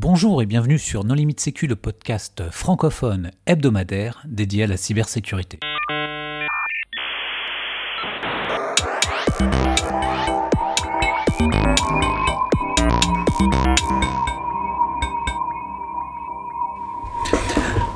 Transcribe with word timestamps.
Bonjour 0.00 0.40
et 0.42 0.46
bienvenue 0.46 0.78
sur 0.78 1.02
Non 1.02 1.14
Limite 1.14 1.40
Sécu, 1.40 1.66
le 1.66 1.74
podcast 1.74 2.44
francophone 2.52 3.32
hebdomadaire 3.46 4.22
dédié 4.28 4.62
à 4.62 4.66
la 4.68 4.76
cybersécurité. 4.76 5.58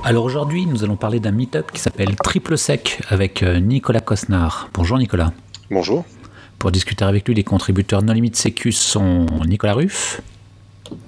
Alors 0.02 0.24
aujourd'hui, 0.24 0.66
nous 0.66 0.82
allons 0.82 0.96
parler 0.96 1.20
d'un 1.20 1.30
meet-up 1.30 1.70
qui 1.70 1.80
s'appelle 1.80 2.16
Triple 2.16 2.58
Sec 2.58 3.00
avec 3.10 3.44
euh, 3.44 3.60
Nicolas 3.60 4.00
Cosnard. 4.00 4.70
Bonjour 4.74 4.98
Nicolas. 4.98 5.32
Bonjour. 5.70 6.04
Pour 6.58 6.72
discuter 6.72 7.04
avec 7.04 7.28
lui, 7.28 7.34
les 7.36 7.44
contributeurs 7.44 8.02
Non 8.02 8.12
Limite 8.12 8.34
Sécu 8.34 8.72
sont 8.72 9.26
Nicolas 9.46 9.74
Ruff. 9.74 10.20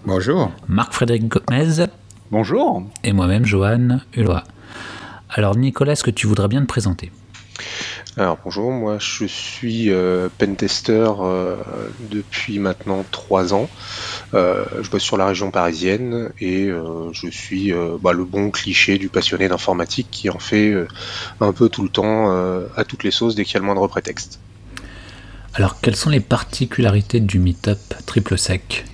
Bonjour. 0.05 0.53
Marc-Frédéric 0.69 1.29
Gomez. 1.29 1.87
Bonjour. 2.31 2.83
Et 3.03 3.13
moi-même, 3.13 3.45
Johan 3.45 4.01
Hulot. 4.15 4.39
Alors 5.31 5.57
Nicolas, 5.57 5.93
est-ce 5.93 6.05
que 6.05 6.11
tu 6.11 6.27
voudrais 6.27 6.49
bien 6.49 6.61
te 6.63 6.67
présenter? 6.67 7.11
Alors 8.17 8.39
bonjour, 8.45 8.71
moi 8.71 8.99
je 9.01 9.25
suis 9.25 9.91
euh, 9.91 10.29
pentester 10.39 11.11
euh, 11.21 11.57
depuis 12.13 12.61
maintenant 12.61 13.05
trois 13.11 13.53
ans. 13.53 13.69
Euh, 14.35 14.65
je 14.81 14.89
bosse 14.89 15.03
sur 15.03 15.17
la 15.17 15.27
région 15.27 15.51
parisienne 15.51 16.31
et 16.41 16.71
je 17.13 17.29
suis 17.29 17.73
bah, 18.01 18.13
le 18.13 18.25
bon 18.25 18.51
cliché 18.51 18.99
du 18.99 19.09
passionné 19.09 19.49
d'informatique 19.49 20.09
qui 20.13 20.31
en 20.31 20.39
fait 20.39 20.75
un 21.41 21.53
peu 21.53 21.69
tout 21.69 21.83
le 21.83 21.89
temps 21.89 22.31
à 22.77 22.85
toutes 22.85 23.03
les 23.03 23.11
sauces 23.11 23.35
dès 23.35 23.45
qu'il 23.45 23.55
y 23.55 23.57
a 23.57 23.61
le 23.61 23.67
moindre 23.67 23.87
prétexte. 23.89 24.39
Alors 25.55 25.81
quelles 25.81 25.97
sont 25.97 26.11
les 26.11 26.21
particularités 26.21 27.19
du 27.19 27.41
meetup 27.41 27.95
triple 28.07 28.39
sec? 28.39 28.85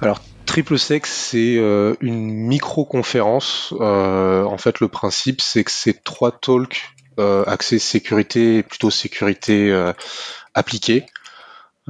Alors 0.00 0.20
Triple 0.46 0.78
Sec, 0.78 1.06
c'est 1.06 1.54
une 2.00 2.30
micro-conférence. 2.30 3.72
en 3.78 4.58
fait, 4.58 4.80
le 4.80 4.88
principe, 4.88 5.40
c'est 5.40 5.64
que 5.64 5.70
c'est 5.70 6.02
trois 6.02 6.32
talks 6.32 6.94
euh, 7.20 7.44
accès 7.46 7.78
sécurité, 7.78 8.62
plutôt 8.62 8.90
sécurité 8.90 9.70
euh, 9.70 9.92
appliquée. 10.54 11.04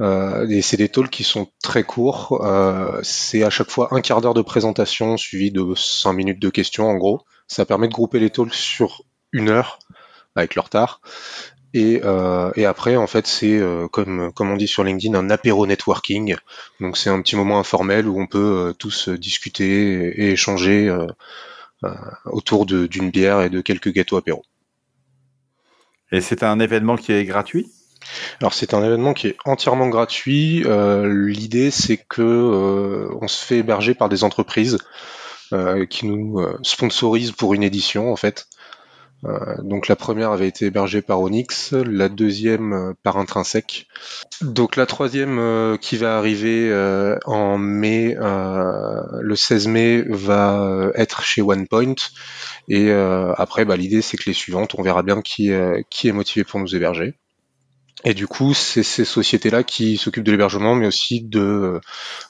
Euh, 0.01 0.45
et 0.49 0.61
c'est 0.61 0.75
des 0.75 0.89
talks 0.89 1.09
qui 1.09 1.23
sont 1.23 1.47
très 1.63 1.83
courts. 1.83 2.43
c'est 3.03 3.43
à 3.43 3.49
chaque 3.49 3.69
fois 3.69 3.89
un 3.91 4.01
quart 4.01 4.19
d'heure 4.21 4.33
de 4.33 4.41
présentation 4.41 5.15
suivi 5.15 5.51
de 5.51 5.73
5 5.75 6.11
minutes 6.13 6.41
de 6.41 6.49
questions 6.49 6.89
en 6.89 6.95
gros. 6.95 7.21
Ça 7.47 7.65
permet 7.65 7.87
de 7.87 7.93
grouper 7.93 8.19
les 8.19 8.29
talks 8.29 8.53
sur 8.53 9.03
une 9.31 9.49
heure 9.49 9.79
avec 10.35 10.55
leur 10.55 10.65
retard. 10.65 11.01
Et, 11.73 12.01
et, 12.55 12.65
après, 12.65 12.97
en 12.97 13.07
fait, 13.07 13.27
c'est 13.27 13.61
comme, 13.91 14.33
comme 14.33 14.51
on 14.51 14.57
dit 14.57 14.67
sur 14.67 14.83
LinkedIn, 14.83 15.17
un 15.17 15.29
apéro 15.29 15.65
networking. 15.65 16.35
Donc 16.81 16.97
c'est 16.97 17.09
un 17.09 17.21
petit 17.21 17.37
moment 17.37 17.59
informel 17.59 18.07
où 18.07 18.19
on 18.19 18.27
peut 18.27 18.73
tous 18.77 19.07
discuter 19.07 20.21
et, 20.21 20.31
échanger 20.31 20.93
autour 22.25 22.65
d'une 22.65 23.09
bière 23.09 23.41
et 23.41 23.49
de 23.49 23.61
quelques 23.61 23.93
gâteaux 23.93 24.17
apéro. 24.17 24.43
Et 26.11 26.19
c'est 26.19 26.43
un 26.43 26.59
événement 26.59 26.97
qui 26.97 27.13
est 27.13 27.25
gratuit? 27.25 27.71
Alors 28.39 28.53
c'est 28.53 28.73
un 28.73 28.83
événement 28.83 29.13
qui 29.13 29.27
est 29.27 29.37
entièrement 29.45 29.87
gratuit. 29.87 30.63
Euh, 30.65 31.07
l'idée 31.27 31.71
c'est 31.71 31.97
que 31.97 32.21
euh, 32.21 33.15
on 33.21 33.27
se 33.27 33.43
fait 33.43 33.57
héberger 33.57 33.93
par 33.93 34.09
des 34.09 34.23
entreprises 34.23 34.77
euh, 35.53 35.85
qui 35.85 36.05
nous 36.07 36.43
sponsorisent 36.63 37.31
pour 37.31 37.53
une 37.53 37.63
édition 37.63 38.11
en 38.11 38.15
fait. 38.15 38.47
Euh, 39.25 39.55
donc 39.59 39.87
la 39.87 39.95
première 39.95 40.31
avait 40.31 40.47
été 40.47 40.65
hébergée 40.65 41.01
par 41.01 41.21
Onyx, 41.21 41.73
la 41.73 42.09
deuxième 42.09 42.73
euh, 42.73 42.93
par 43.03 43.17
Intrinsec. 43.17 43.87
Donc 44.41 44.75
la 44.75 44.85
troisième 44.85 45.37
euh, 45.37 45.77
qui 45.77 45.97
va 45.97 46.17
arriver 46.17 46.71
en 47.25 47.57
mai, 47.57 48.15
le 48.17 49.35
16 49.35 49.67
mai, 49.67 50.03
va 50.09 50.91
être 50.95 51.23
chez 51.23 51.41
OnePoint. 51.41 51.95
Et 52.67 52.91
après, 52.91 53.65
bah, 53.65 53.75
l'idée 53.75 54.01
c'est 54.01 54.17
que 54.17 54.23
les 54.25 54.33
suivantes, 54.33 54.75
on 54.77 54.81
verra 54.81 55.03
bien 55.03 55.21
qui, 55.21 55.51
qui 55.89 56.07
est 56.07 56.11
motivé 56.11 56.43
pour 56.43 56.59
nous 56.59 56.75
héberger. 56.75 57.13
Et 58.03 58.13
du 58.15 58.25
coup, 58.25 58.53
c'est 58.53 58.83
ces 58.83 59.05
sociétés-là 59.05 59.63
qui 59.63 59.97
s'occupent 59.97 60.23
de 60.23 60.31
l'hébergement, 60.31 60.75
mais 60.75 60.87
aussi 60.87 61.21
de, 61.21 61.79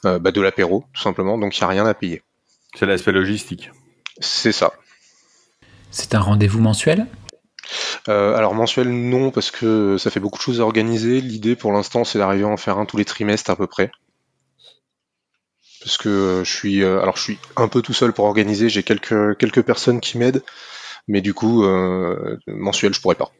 bah, 0.03 0.19
de 0.19 0.41
l'apéro, 0.41 0.85
tout 0.93 1.01
simplement. 1.01 1.37
Donc 1.37 1.57
il 1.57 1.61
n'y 1.61 1.65
a 1.65 1.69
rien 1.69 1.85
à 1.85 1.93
payer. 1.93 2.21
C'est 2.75 2.85
l'aspect 2.85 3.11
logistique. 3.11 3.71
C'est 4.19 4.51
ça. 4.51 4.73
C'est 5.91 6.15
un 6.15 6.21
rendez-vous 6.21 6.61
mensuel? 6.61 7.05
Euh, 8.09 8.35
alors 8.35 8.55
mensuel 8.55 8.89
non 8.89 9.29
parce 9.29 9.51
que 9.51 9.97
ça 9.97 10.09
fait 10.09 10.19
beaucoup 10.19 10.39
de 10.39 10.43
choses 10.43 10.61
à 10.61 10.63
organiser. 10.63 11.21
L'idée 11.21 11.55
pour 11.55 11.73
l'instant 11.73 12.03
c'est 12.05 12.17
d'arriver 12.17 12.45
à 12.45 12.47
en 12.47 12.57
faire 12.57 12.77
un 12.77 12.85
tous 12.85 12.97
les 12.97 13.05
trimestres 13.05 13.51
à 13.51 13.55
peu 13.55 13.67
près. 13.67 13.91
Parce 15.83 15.97
que 15.97 16.09
euh, 16.09 16.43
je 16.43 16.51
suis 16.51 16.81
euh, 16.81 17.01
alors 17.01 17.17
je 17.17 17.23
suis 17.23 17.39
un 17.57 17.67
peu 17.67 17.81
tout 17.81 17.93
seul 17.93 18.13
pour 18.13 18.25
organiser, 18.25 18.69
j'ai 18.69 18.83
quelques 18.83 19.37
quelques 19.37 19.61
personnes 19.61 19.99
qui 19.99 20.17
m'aident, 20.17 20.43
mais 21.07 21.21
du 21.21 21.33
coup 21.33 21.63
mensuel 22.47 22.93
je 22.93 23.01
pourrais 23.01 23.15
pas. 23.15 23.31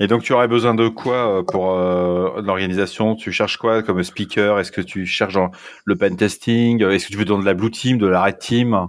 Et 0.00 0.06
donc 0.06 0.22
tu 0.22 0.32
aurais 0.32 0.48
besoin 0.48 0.74
de 0.74 0.88
quoi 0.88 1.44
pour 1.46 1.76
l'organisation? 1.76 3.14
Tu 3.14 3.30
cherches 3.30 3.58
quoi 3.58 3.82
comme 3.82 4.02
speaker? 4.02 4.58
Est-ce 4.58 4.72
que 4.72 4.80
tu 4.80 5.04
cherches 5.06 5.36
le 5.84 5.96
pen 5.96 6.16
testing? 6.16 6.82
Est-ce 6.82 7.06
que 7.06 7.12
tu 7.12 7.18
veux 7.18 7.26
dans 7.26 7.38
de 7.38 7.44
la 7.44 7.54
blue 7.54 7.70
team, 7.70 7.98
de 7.98 8.06
la 8.06 8.22
red 8.22 8.38
team? 8.38 8.88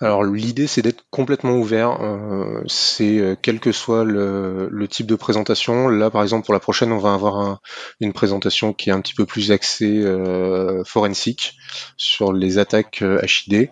Alors 0.00 0.24
l'idée 0.24 0.66
c'est 0.66 0.82
d'être 0.82 1.04
complètement 1.10 1.56
ouvert, 1.56 2.02
euh, 2.02 2.62
c'est 2.66 3.18
euh, 3.18 3.34
quel 3.40 3.60
que 3.60 3.72
soit 3.72 4.04
le, 4.04 4.86
type 4.88 5.06
de 5.06 5.14
présentation. 5.14 5.88
Là 5.88 6.10
par 6.10 6.22
exemple 6.22 6.44
pour 6.44 6.54
la 6.54 6.60
prochaine 6.60 6.92
on 6.92 6.98
va 6.98 7.14
avoir 7.14 7.60
une 8.00 8.12
présentation 8.12 8.72
qui 8.72 8.90
est 8.90 8.92
un 8.92 9.00
petit 9.00 9.14
peu 9.14 9.26
plus 9.26 9.52
axée 9.52 10.02
euh, 10.04 10.84
forensique 10.84 11.54
sur 11.96 12.32
les 12.32 12.58
attaques 12.58 13.02
HID. 13.02 13.70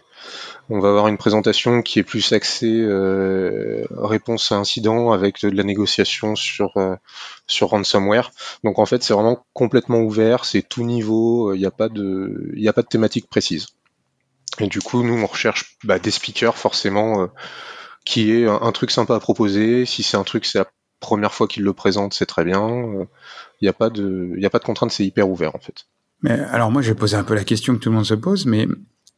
On 0.71 0.81
va 0.81 0.89
avoir 0.89 1.09
une 1.09 1.19
présentation 1.19 1.83
qui 1.83 1.99
est 1.99 2.03
plus 2.03 2.33
axée 2.33 2.87
réponse 3.91 4.51
à 4.51 4.57
incident 4.57 5.13
avec 5.13 5.43
de 5.43 5.51
la 5.51 5.63
négociation 5.63 6.37
sur 6.37 6.73
sur 7.47 7.69
ransomware. 7.69 8.31
Donc 8.65 8.79
en 8.79 8.87
fait 8.87 9.03
c'est 9.03 9.13
vraiment 9.13 9.45
complètement 9.53 9.99
ouvert, 9.99 10.47
c'est 10.47 10.63
tout 10.63 10.85
niveau, 10.85 11.53
il 11.53 11.61
n'y 11.61 11.67
a 11.67 11.71
pas 11.71 11.91
de 11.91 12.55
a 12.67 12.73
pas 12.73 12.83
de 12.83 12.89
thématique 12.89 13.29
précise. 13.29 13.67
Et 14.61 14.69
du 14.69 14.81
coup, 14.81 15.03
nous, 15.03 15.15
on 15.15 15.27
recherche 15.27 15.77
bah, 15.85 15.99
des 15.99 16.11
speakers 16.11 16.57
forcément 16.57 17.23
euh, 17.23 17.27
qui 18.05 18.33
est 18.33 18.47
un, 18.47 18.73
truc 18.73 18.91
sympa 18.91 19.15
à 19.15 19.21
proposer. 19.21 19.87
Si 19.87 20.03
c'est 20.03 20.17
un 20.17 20.25
truc, 20.25 20.45
c'est 20.45 20.59
la 20.59 20.67
première 21.01 21.33
fois 21.33 21.49
qu'ils 21.49 21.65
le 21.65 21.73
présentent, 21.73 22.15
c'est 22.15 22.27
très 22.27 22.45
bien. 22.45 22.69
Il 22.69 23.01
euh, 23.01 23.05
n'y 23.63 23.69
a 23.69 23.73
pas 23.73 23.91
de, 23.91 24.33
il 24.37 24.45
a 24.45 24.51
pas 24.51 24.59
de 24.59 24.65
contrainte, 24.65 24.93
c'est 24.93 25.05
hyper 25.05 25.29
ouvert 25.29 25.55
en 25.57 25.61
fait. 25.61 25.87
Mais 26.23 26.33
alors 26.33 26.71
moi, 26.71 26.83
j'ai 26.83 26.95
posé 26.95 27.17
un 27.17 27.25
peu 27.25 27.35
la 27.35 27.45
question 27.45 27.75
que 27.75 27.81
tout 27.81 27.91
le 27.91 27.97
monde 27.97 28.07
se 28.07 28.15
pose, 28.15 28.47
mais 28.47 28.67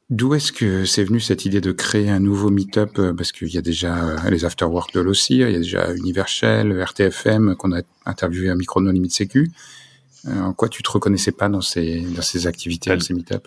d'où 0.09 0.35
est-ce 0.35 0.53
que 0.53 0.85
c'est 0.85 1.05
venu 1.05 1.21
cette 1.21 1.45
idée 1.45 1.61
de 1.61 1.73
créer 1.73 2.11
un 2.11 2.21
nouveau 2.21 2.51
meet-up 2.51 2.99
euh, 2.99 3.13
Parce 3.13 3.33
qu'il 3.33 3.49
y 3.49 3.59
a 3.59 3.63
déjà 3.63 4.17
les 4.31 4.45
afterwork 4.45 4.95
de 4.95 5.01
l'OSI, 5.01 5.35
il 5.35 5.51
y 5.51 5.57
a 5.57 5.59
déjà 5.59 5.93
Universal, 5.95 6.81
RTFM 6.81 7.57
qu'on 7.57 7.77
a 7.77 7.83
interviewé 8.07 8.51
à 8.51 8.55
Micro 8.55 8.81
No 8.81 8.91
Limite 8.91 9.13
Sécu. 9.13 9.51
en 10.29 10.53
quoi 10.53 10.69
tu 10.69 10.83
te 10.83 10.91
reconnaissais 10.91 11.33
pas 11.33 11.49
dans 11.49 11.61
ces, 11.61 12.01
dans 12.01 12.23
ces 12.23 12.47
activités, 12.47 12.91
dans 12.91 13.01
ces 13.01 13.15
meet-up 13.15 13.47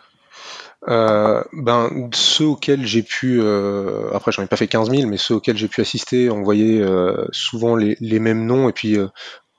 euh, 0.88 1.44
ben, 1.52 2.10
ceux 2.14 2.46
auxquels 2.46 2.86
j'ai 2.86 3.04
pu, 3.04 3.42
euh, 3.42 4.12
après 4.14 4.32
j'en 4.32 4.44
ai 4.44 4.48
pas 4.48 4.56
fait 4.56 4.68
15 4.68 4.90
000, 4.90 5.10
mais 5.10 5.18
ceux 5.18 5.36
auxquels 5.36 5.58
j'ai 5.58 5.68
pu 5.68 5.82
assister, 5.82 6.30
on 6.30 6.42
voyait 6.42 6.82
euh, 6.82 7.26
souvent 7.32 7.76
les, 7.76 7.98
les, 8.00 8.20
mêmes 8.20 8.46
noms, 8.46 8.70
et 8.70 8.72
puis 8.72 8.98
euh, 8.98 9.08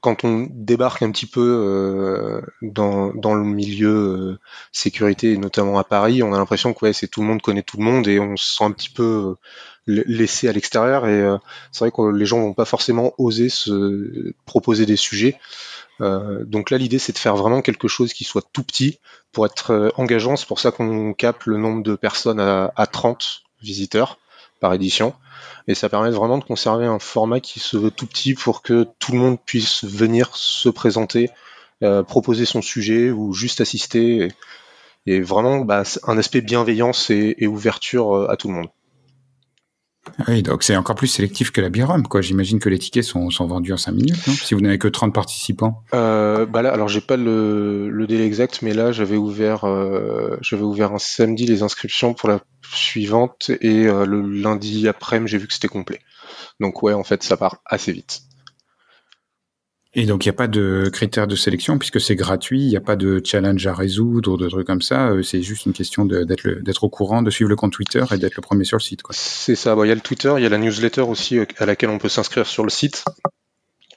quand 0.00 0.24
on 0.24 0.48
débarque 0.50 1.02
un 1.02 1.10
petit 1.10 1.26
peu 1.26 1.40
euh, 1.42 2.40
dans, 2.62 3.12
dans 3.12 3.34
le 3.34 3.44
milieu 3.44 4.38
sécurité, 4.72 5.36
notamment 5.36 5.78
à 5.78 5.84
Paris, 5.84 6.22
on 6.22 6.32
a 6.32 6.38
l'impression 6.38 6.72
que 6.72 6.86
ouais, 6.86 6.92
c'est 6.94 7.08
tout 7.08 7.20
le 7.20 7.26
monde 7.26 7.42
connaît 7.42 7.62
tout 7.62 7.76
le 7.76 7.84
monde, 7.84 8.08
et 8.08 8.18
on 8.18 8.36
se 8.36 8.56
sent 8.56 8.64
un 8.64 8.72
petit 8.72 8.90
peu 8.90 9.36
laissé 9.86 10.48
à 10.48 10.52
l'extérieur, 10.52 11.06
et 11.06 11.22
c'est 11.72 11.84
vrai 11.84 11.90
que 11.90 12.16
les 12.16 12.24
gens 12.24 12.40
vont 12.40 12.54
pas 12.54 12.64
forcément 12.64 13.12
oser 13.18 13.48
se 13.50 14.32
proposer 14.46 14.86
des 14.86 14.96
sujets. 14.96 15.36
Euh, 16.00 16.44
donc 16.44 16.70
là, 16.70 16.78
l'idée, 16.78 16.98
c'est 16.98 17.12
de 17.12 17.18
faire 17.18 17.36
vraiment 17.36 17.62
quelque 17.62 17.88
chose 17.88 18.12
qui 18.12 18.24
soit 18.24 18.44
tout 18.52 18.62
petit 18.62 18.98
pour 19.32 19.46
être 19.46 19.72
euh, 19.72 19.90
engageant. 19.96 20.36
C'est 20.36 20.46
pour 20.46 20.60
ça 20.60 20.70
qu'on 20.70 21.12
capte 21.12 21.46
le 21.46 21.56
nombre 21.56 21.82
de 21.82 21.94
personnes 21.94 22.40
à, 22.40 22.86
30 22.90 23.42
visiteurs 23.62 24.18
par 24.60 24.74
édition. 24.74 25.14
Et 25.68 25.74
ça 25.74 25.88
permet 25.88 26.10
vraiment 26.10 26.38
de 26.38 26.44
conserver 26.44 26.86
un 26.86 26.98
format 26.98 27.40
qui 27.40 27.60
se 27.60 27.76
veut 27.76 27.90
tout 27.90 28.06
petit 28.06 28.34
pour 28.34 28.62
que 28.62 28.86
tout 28.98 29.12
le 29.12 29.18
monde 29.18 29.38
puisse 29.44 29.84
venir 29.84 30.34
se 30.34 30.68
présenter, 30.68 31.30
euh, 31.82 32.02
proposer 32.02 32.44
son 32.44 32.62
sujet 32.62 33.10
ou 33.10 33.32
juste 33.32 33.60
assister. 33.60 34.28
Et, 35.06 35.20
vraiment 35.20 35.60
bah, 35.60 35.82
un 36.06 36.18
aspect 36.18 36.40
bienveillance 36.40 37.10
et 37.10 37.46
ouverture 37.46 38.30
à 38.30 38.36
tout 38.36 38.48
le 38.48 38.54
monde. 38.54 38.68
Oui, 40.28 40.42
donc 40.42 40.62
c'est 40.62 40.76
encore 40.76 40.96
plus 40.96 41.06
sélectif 41.06 41.50
que 41.50 41.60
la 41.60 41.68
Birum, 41.68 42.06
quoi. 42.06 42.20
J'imagine 42.20 42.58
que 42.58 42.68
les 42.68 42.78
tickets 42.78 43.04
sont, 43.04 43.28
vendus 43.40 43.72
en 43.72 43.76
5 43.76 43.92
minutes, 43.92 44.16
si 44.16 44.54
vous 44.54 44.60
n'avez 44.60 44.78
que 44.78 44.88
30 44.88 45.14
participants. 45.14 45.82
Euh, 45.94 46.46
bah 46.46 46.62
là, 46.62 46.72
alors 46.72 46.88
j'ai 46.88 47.00
pas 47.00 47.16
le, 47.16 48.06
délai 48.08 48.24
exact, 48.24 48.62
mais 48.62 48.72
là 48.72 48.92
j'avais 48.92 49.16
ouvert, 49.16 49.64
euh, 49.64 50.38
ouvert 50.52 50.92
un 50.92 50.98
samedi 50.98 51.46
les 51.46 51.62
inscriptions 51.62 52.14
pour 52.14 52.28
la 52.28 52.40
suivante 52.72 53.50
et 53.60 53.86
euh, 53.86 54.06
le 54.06 54.22
lundi 54.22 54.88
après, 54.88 55.20
j'ai 55.26 55.38
vu 55.38 55.46
que 55.46 55.54
c'était 55.54 55.68
complet. 55.68 56.00
Donc 56.60 56.82
ouais, 56.82 56.92
en 56.92 57.04
fait, 57.04 57.22
ça 57.22 57.36
part 57.36 57.58
assez 57.66 57.92
vite. 57.92 58.22
Et 59.92 60.06
donc, 60.06 60.24
il 60.24 60.28
n'y 60.28 60.34
a 60.34 60.36
pas 60.36 60.46
de 60.46 60.88
critères 60.92 61.26
de 61.26 61.34
sélection 61.34 61.76
puisque 61.76 62.00
c'est 62.00 62.14
gratuit, 62.14 62.60
il 62.60 62.68
n'y 62.68 62.76
a 62.76 62.80
pas 62.80 62.94
de 62.94 63.20
challenge 63.24 63.66
à 63.66 63.74
résoudre 63.74 64.32
ou 64.32 64.36
de 64.36 64.48
trucs 64.48 64.66
comme 64.66 64.82
ça. 64.82 65.08
Euh, 65.08 65.22
c'est 65.22 65.42
juste 65.42 65.66
une 65.66 65.72
question 65.72 66.04
d'être 66.04 66.84
au 66.84 66.88
courant, 66.88 67.22
de 67.22 67.30
suivre 67.30 67.50
le 67.50 67.56
compte 67.56 67.72
Twitter 67.72 68.04
et 68.12 68.18
d'être 68.18 68.36
le 68.36 68.42
premier 68.42 68.64
sur 68.64 68.76
le 68.76 68.82
site. 68.82 69.00
C'est 69.10 69.56
ça. 69.56 69.76
Il 69.82 69.88
y 69.88 69.90
a 69.90 69.94
le 69.94 70.00
Twitter, 70.00 70.32
il 70.36 70.42
y 70.44 70.46
a 70.46 70.48
la 70.48 70.58
newsletter 70.58 71.00
aussi 71.02 71.38
euh, 71.38 71.44
à 71.58 71.66
laquelle 71.66 71.90
on 71.90 71.98
peut 71.98 72.08
s'inscrire 72.08 72.46
sur 72.46 72.62
le 72.62 72.70
site. 72.70 73.04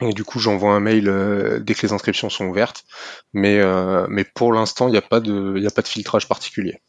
Et 0.02 0.14
du 0.14 0.24
coup, 0.24 0.40
j'envoie 0.40 0.74
un 0.74 0.80
mail 0.80 1.08
euh, 1.08 1.60
dès 1.60 1.76
que 1.76 1.86
les 1.86 1.94
inscriptions 1.94 2.32
sont 2.32 2.46
ouvertes. 2.46 2.86
Mais, 3.34 3.62
mais 4.10 4.24
pour 4.24 4.52
l'instant, 4.52 4.88
il 4.88 4.92
n'y 4.92 4.98
a, 4.98 5.02
a 5.02 5.08
pas 5.08 5.20
de 5.20 5.70
filtrage 5.86 6.28
particulier. 6.28 6.82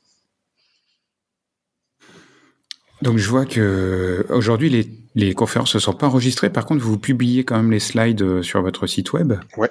Donc 3.04 3.18
je 3.18 3.28
vois 3.28 3.44
que 3.44 4.26
aujourd'hui 4.30 4.70
les, 4.70 4.88
les 5.14 5.34
conférences 5.34 5.74
ne 5.74 5.80
sont 5.80 5.92
pas 5.92 6.06
enregistrées. 6.06 6.48
Par 6.48 6.64
contre, 6.64 6.82
vous 6.82 6.98
publiez 6.98 7.44
quand 7.44 7.56
même 7.56 7.70
les 7.70 7.78
slides 7.78 8.22
euh, 8.22 8.42
sur 8.42 8.62
votre 8.62 8.86
site 8.86 9.12
web 9.12 9.34
ouais. 9.58 9.70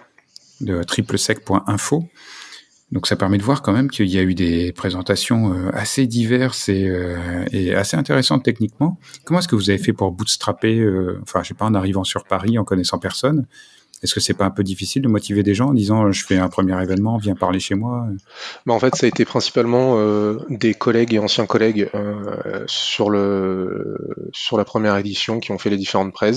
de 0.62 0.84
triplesec.info. 0.84 2.08
Donc 2.92 3.08
ça 3.08 3.16
permet 3.16 3.40
de 3.40 3.44
voir 3.44 3.64
quand 3.64 3.74
même 3.74 3.90
qu'il 3.90 4.06
y 4.06 4.20
a 4.20 4.22
eu 4.22 4.36
des 4.36 4.72
présentations 4.72 5.52
euh, 5.52 5.72
assez 5.74 6.06
diverses 6.06 6.70
et, 6.70 6.88
euh, 6.88 7.44
et 7.52 7.74
assez 7.74 7.98
intéressantes 7.98 8.44
techniquement. 8.44 9.00
Comment 9.26 9.40
est-ce 9.40 9.48
que 9.48 9.56
vous 9.56 9.72
avez 9.72 9.80
fait 9.80 9.94
pour 9.94 10.12
bootstrapper, 10.12 10.88
enfin 11.24 11.42
je 11.42 11.48
sais 11.48 11.54
pas, 11.56 11.66
en 11.66 11.74
arrivant 11.74 12.04
sur 12.04 12.26
Paris, 12.26 12.60
en 12.60 12.64
connaissant 12.64 13.00
personne? 13.00 13.48
Est-ce 14.04 14.14
que 14.14 14.20
c'est 14.20 14.34
pas 14.34 14.46
un 14.46 14.52
peu 14.52 14.64
difficile 14.64 15.02
de 15.02 15.08
motiver 15.08 15.44
des 15.44 15.56
gens 15.56 15.70
en 15.70 15.74
disant 15.74 16.12
je 16.12 16.26
fais 16.26 16.38
un 16.38 16.50
premier 16.50 16.80
événement, 16.82 17.18
viens 17.18 17.36
parler 17.36 17.60
chez 17.60 17.76
moi? 17.76 18.06
Bah 18.66 18.74
En 18.74 18.80
fait, 18.80 18.96
ça 18.96 19.06
a 19.06 19.10
été 19.10 19.24
principalement 19.24 19.96
euh, 19.98 20.40
des 20.50 20.74
collègues 20.74 21.14
et 21.14 21.20
anciens 21.20 21.46
collègues 21.46 21.90
euh, 21.96 22.64
sur, 22.68 23.10
le, 23.10 23.98
sur 24.34 24.58
la 24.58 24.66
première 24.66 24.98
édition 24.98 25.40
qui 25.40 25.52
ont 25.52 25.58
fait 25.58 25.70
les 25.70 25.78
différentes 25.78 26.14
prêts. 26.14 26.34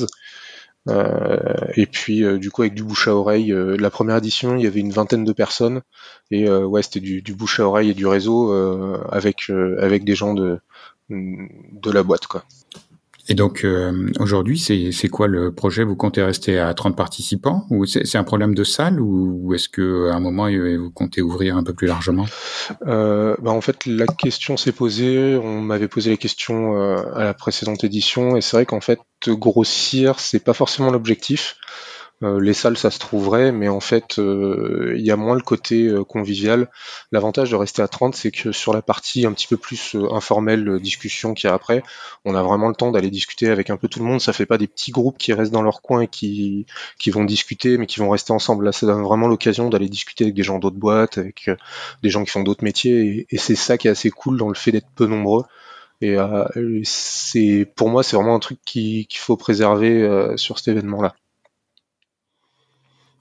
Euh, 0.89 1.37
et 1.75 1.87
puis 1.87 2.23
du 2.39 2.53
coup 2.53 2.63
avec 2.63 2.75
du 2.75 2.85
bouche 2.85 3.09
à 3.09 3.17
oreille, 3.17 3.53
la 3.53 3.91
première 3.91 4.19
édition 4.19 4.55
il 4.57 4.63
y 4.63 4.69
avait 4.69 4.79
une 4.79 4.93
vingtaine 4.93 5.25
de 5.25 5.33
personnes 5.33 5.83
et 6.31 6.49
ouais 6.49 6.81
c'était 6.85 7.01
du, 7.01 7.23
du, 7.23 7.35
bouche 7.35 7.59
à 7.59 7.67
oreille 7.67 7.91
et 7.91 7.95
du 7.95 8.07
réseau 8.07 8.53
avec 9.11 9.51
avec 9.51 10.05
des 10.05 10.15
gens 10.15 10.33
de 10.33 10.61
de 11.11 11.91
la 11.91 12.05
boîte 12.05 12.29
quoi. 12.29 12.45
Et 13.29 13.35
donc 13.35 13.65
euh, 13.65 14.11
aujourd'hui, 14.21 14.59
c'est 14.59 15.09
quoi 15.09 15.27
le 15.27 15.53
projet? 15.53 15.83
Vous 15.85 15.97
comptez 15.97 16.23
rester 16.23 16.59
à 16.59 16.73
30 16.75 16.97
participants? 16.97 17.67
Ou 17.71 17.85
c'est 17.87 18.17
un 18.17 18.25
problème 18.25 18.55
de 18.55 18.65
salle? 18.65 19.01
Ou, 19.01 19.55
est-ce 19.55 19.69
que 19.69 20.11
à 20.11 20.15
un 20.15 20.21
moment 20.21 20.49
vous 20.49 20.91
comptez 20.91 21.23
ouvrir 21.23 21.57
un 21.57 21.65
peu 21.65 21.75
plus 21.75 21.87
largement? 21.87 22.27
Euh, 22.87 23.37
bah 23.41 23.51
En 23.51 23.61
fait, 23.61 23.87
la 23.87 24.07
question 24.07 24.57
s'est 24.57 24.73
posée. 24.73 25.37
On 25.43 25.61
m'avait 25.61 25.89
posé 25.89 26.11
les 26.11 26.19
questions 26.19 26.77
euh, 26.77 27.03
à 27.15 27.25
la 27.25 27.35
précédente 27.35 27.83
édition. 27.85 28.37
Et 28.37 28.41
c'est 28.41 28.57
vrai 28.57 28.67
qu'en 28.67 28.81
fait 28.81 29.01
grossir, 29.27 30.21
c'est 30.21 30.45
pas 30.45 30.55
forcément 30.55 30.91
l'objectif. 30.91 31.57
Euh, 32.23 32.41
les 32.41 32.55
salles, 32.55 32.79
ça 32.79 32.91
se 32.91 32.99
trouverait, 32.99 33.53
mais 33.53 33.69
en 33.69 33.81
fait, 33.81 34.19
euh, 34.19 34.95
il 34.97 35.05
y 35.05 35.11
a 35.11 35.17
moins 35.17 35.35
le 35.35 35.43
côté 35.43 35.87
euh, 35.87 36.03
convivial. 36.03 36.71
L'avantage 37.13 37.51
de 37.51 37.57
rester 37.57 37.83
à 37.83 37.89
30, 37.89 38.15
c'est 38.15 38.31
que 38.31 38.53
sur 38.53 38.73
la 38.73 38.81
partie 38.81 39.27
un 39.27 39.33
petit 39.33 39.47
peu 39.47 39.59
plus 39.59 39.95
informelle, 40.11 40.81
discussion 40.81 41.35
qu'il 41.35 41.49
y 41.49 41.51
a 41.51 41.55
après, 41.55 41.83
on 42.25 42.35
a 42.35 42.43
vraiment 42.43 42.69
le 42.69 42.75
temps 42.75 42.91
d'aller 42.91 43.11
discuter 43.11 43.51
avec 43.51 43.69
un 43.69 43.77
peu 43.77 43.89
tout 43.89 43.99
le 43.99 44.07
monde. 44.07 44.21
Ça 44.23 44.33
fait 44.33 44.47
pas 44.47 44.57
des 44.57 44.67
petits 44.67 44.93
groupes 44.93 45.19
qui 45.19 45.35
restent 45.35 45.53
dans 45.53 45.63
leur 45.63 45.83
coin 45.83 46.03
et 46.03 46.09
qui, 46.09 46.65
qui 46.99 47.11
vont 47.11 47.25
discuter, 47.25 47.77
mais 47.77 47.87
qui 47.87 48.01
vont 48.01 48.09
rester 48.09 48.33
ensemble. 48.33 48.65
Là, 48.65 48.73
ça 48.73 48.87
donne 48.87 49.03
vraiment 49.03 49.29
l'occasion 49.29 49.69
d'aller 49.69 49.91
discuter 49.91 50.25
avec 50.25 50.35
des 50.35 50.43
gens 50.43 50.59
d'autres 50.59 50.77
boîtes, 50.79 51.19
avec 51.19 51.51
des 52.03 52.11
gens 52.11 52.25
qui 52.25 52.31
font 52.31 52.43
d'autres 52.43 52.65
métiers, 52.65 53.27
et, 53.31 53.37
c'est 53.39 53.57
ça 53.57 53.79
qui 53.79 53.89
est 53.89 53.91
assez 53.91 54.11
cool 54.11 54.39
dans 54.39 54.49
le 54.49 54.55
fait 54.55 54.73
d'être 54.73 54.89
peu 54.95 55.07
nombreux. 55.07 55.45
Et 56.01 56.17
c'est 56.85 57.71
pour 57.77 57.89
moi, 57.91 58.03
c'est 58.03 58.17
vraiment 58.17 58.35
un 58.35 58.41
truc 58.41 58.59
qu'il 58.65 59.07
faut 59.17 59.37
préserver 59.37 60.35
sur 60.37 60.59
cet 60.59 60.69
événement-là. 60.69 61.15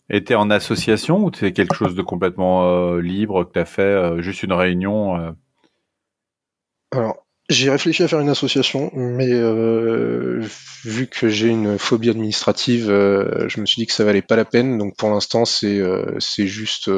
Et 0.10 0.24
t'es 0.24 0.36
en 0.36 0.52
association 0.52 1.26
ou 1.26 1.32
c'est 1.34 1.52
quelque 1.52 1.76
chose 1.76 1.96
de 1.96 2.02
complètement 2.02 2.66
euh, 2.66 3.02
libre 3.02 3.44
que 3.44 3.52
t'as 3.52 3.66
fait, 3.66 3.82
euh, 3.82 4.22
juste 4.22 4.44
une 4.44 4.54
réunion 4.54 5.18
euh? 5.18 5.32
Alors, 6.92 7.26
j'ai 7.50 7.70
réfléchi 7.70 8.04
à 8.04 8.08
faire 8.08 8.20
une 8.20 8.30
association, 8.30 8.92
mais 8.96 9.30
vu 10.84 11.08
que 11.08 11.28
j'ai 11.28 11.48
une 11.48 11.78
phobie 11.78 12.10
administrative, 12.10 12.86
je 12.88 13.60
me 13.60 13.66
suis 13.66 13.82
dit 13.82 13.86
que 13.86 13.92
ça 13.92 14.04
valait 14.04 14.24
pas 14.24 14.36
la 14.36 14.46
peine. 14.46 14.80
Donc 14.80 14.96
pour 14.96 15.10
l'instant, 15.10 15.46
c'est 15.46 15.80
c'est 16.18 16.48
juste 16.48 16.90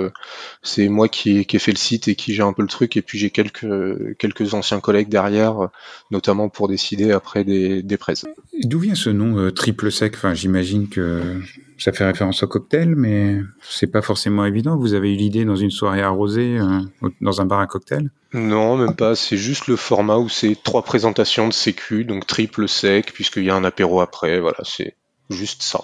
c'est 0.62 0.88
moi 0.88 1.10
qui, 1.10 1.46
qui 1.46 1.56
ai 1.58 1.60
fait 1.60 1.72
le 1.72 1.78
site 1.78 2.08
et 2.08 2.16
qui 2.16 2.34
gère 2.34 2.48
un 2.48 2.54
peu 2.54 2.62
le 2.62 2.70
truc. 2.70 2.96
Et 2.96 3.02
puis 3.02 3.18
j'ai 3.18 3.30
quelques 3.30 4.18
quelques 4.20 4.54
anciens 4.54 4.80
collègues 4.80 5.10
derrière, 5.10 5.70
notamment 6.12 6.48
pour 6.48 6.70
décider 6.70 7.12
après 7.12 7.44
des 7.44 7.84
des 7.84 7.98
prises. 7.98 8.26
D'où 8.64 8.80
vient 8.80 8.96
ce 8.96 9.10
nom 9.10 9.52
triple 9.52 9.92
sec? 9.92 10.14
Enfin, 10.16 10.34
j'imagine 10.34 10.88
que 10.88 11.42
ça 11.78 11.92
fait 11.92 12.06
référence 12.06 12.44
au 12.44 12.48
cocktail, 12.48 12.96
mais 12.96 13.40
c'est 13.62 13.88
pas 13.88 14.02
forcément 14.02 14.46
évident. 14.46 14.78
Vous 14.78 14.94
avez 14.94 15.14
eu 15.14 15.16
l'idée 15.16 15.46
dans 15.46 15.56
une 15.56 15.72
soirée 15.72 16.02
arrosée, 16.02 16.58
euh, 16.58 17.10
dans 17.22 17.42
un 17.42 17.46
bar 17.46 17.60
à 17.60 17.68
cocktail? 17.68 18.10
Non, 18.34 18.78
même 18.78 18.96
pas. 18.96 19.16
C'est 19.16 19.38
juste 19.38 19.68
le 19.68 19.76
format 19.76 20.18
où 20.18 20.30
c'est 20.30 20.58
trois 20.64 20.84
présentations 20.84 21.48
de 21.48 21.54
sécu, 21.54 22.04
donc 22.04 22.26
triple 22.26 22.68
sec, 22.68 23.14
puisqu'il 23.14 23.44
y 23.44 23.50
a 23.50 23.56
un 23.56 23.64
apéro 23.64 24.02
après. 24.02 24.40
Voilà, 24.40 24.58
c'est 24.64 24.96
juste 25.30 25.62
ça, 25.62 25.82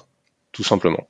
tout 0.51 0.63
simplement. 0.63 1.07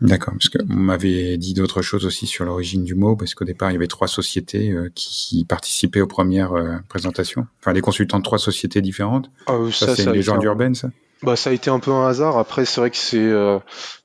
D'accord, 0.00 0.34
parce 0.34 0.48
que 0.48 0.58
vous 0.64 0.80
m'avez 0.80 1.36
dit 1.36 1.54
d'autres 1.54 1.80
choses 1.80 2.06
aussi 2.06 2.26
sur 2.26 2.44
l'origine 2.44 2.82
du 2.82 2.96
mot, 2.96 3.14
parce 3.14 3.34
qu'au 3.34 3.44
départ, 3.44 3.70
il 3.70 3.74
y 3.74 3.76
avait 3.76 3.86
trois 3.86 4.08
sociétés 4.08 4.72
euh, 4.72 4.90
qui, 4.96 5.44
participaient 5.44 6.00
aux 6.00 6.08
premières 6.08 6.54
euh, 6.54 6.78
présentations. 6.88 7.46
Enfin, 7.60 7.72
des 7.72 7.82
consultants 7.82 8.18
de 8.18 8.24
trois 8.24 8.38
sociétés 8.38 8.80
différentes. 8.80 9.30
Ah, 9.46 9.58
ça, 9.70 9.86
ça 9.86 9.96
c'est 9.96 10.04
une 10.04 10.12
légende 10.12 10.42
urbaine, 10.42 10.74
ça? 10.74 10.90
Bah, 11.22 11.36
ça 11.36 11.50
a 11.50 11.52
été 11.52 11.70
un 11.70 11.78
peu 11.78 11.92
un 11.92 12.08
hasard. 12.08 12.36
Après, 12.36 12.64
c'est 12.64 12.80
vrai 12.80 12.90
que 12.90 12.96
c'est 12.96 13.18
euh, 13.18 13.58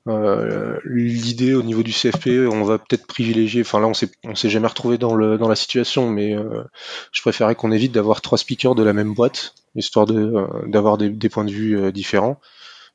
euh, 0.06 0.78
l'idée 0.84 1.54
au 1.54 1.62
niveau 1.62 1.82
du 1.82 1.92
CFP. 1.92 2.48
On 2.50 2.62
va 2.62 2.78
peut-être 2.78 3.06
privilégier. 3.06 3.62
Enfin, 3.62 3.80
là, 3.80 3.88
on 3.88 3.94
s'est 3.94 4.10
on 4.24 4.36
s'est 4.36 4.50
jamais 4.50 4.68
retrouvé 4.68 4.98
dans 4.98 5.14
le 5.14 5.36
dans 5.36 5.48
la 5.48 5.56
situation, 5.56 6.08
mais 6.08 6.36
euh, 6.36 6.62
je 7.12 7.20
préférais 7.20 7.56
qu'on 7.56 7.72
évite 7.72 7.92
d'avoir 7.92 8.20
trois 8.20 8.38
speakers 8.38 8.76
de 8.76 8.84
la 8.84 8.92
même 8.92 9.14
boîte, 9.14 9.54
histoire 9.74 10.06
de 10.06 10.46
d'avoir 10.66 10.96
des, 10.96 11.10
des, 11.10 11.28
points 11.28 11.44
de 11.44 11.50
vue 11.50 11.92
différents. 11.92 12.40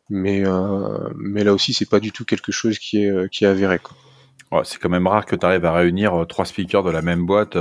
Mais 0.10 0.44
mais 1.16 1.44
là 1.44 1.54
aussi, 1.54 1.74
c'est 1.74 1.90
pas 1.90 2.00
du 2.00 2.12
tout 2.12 2.26
quelque 2.26 2.52
chose 2.52 2.80
qui 2.80 3.04
est 3.04 3.30
qui 3.30 3.46
est 3.46 3.48
avéré. 3.48 3.80
Ouais, 4.52 4.62
c'est 4.64 4.78
quand 4.78 4.90
même 4.90 5.08
rare 5.08 5.26
que 5.26 5.36
tu 5.36 5.46
arrives 5.46 5.66
à 5.66 5.74
réunir 5.74 6.26
trois 6.30 6.46
speakers 6.46 6.84
de 6.84 6.92
la 6.92 7.02
même 7.02 7.26
boîte 7.26 7.58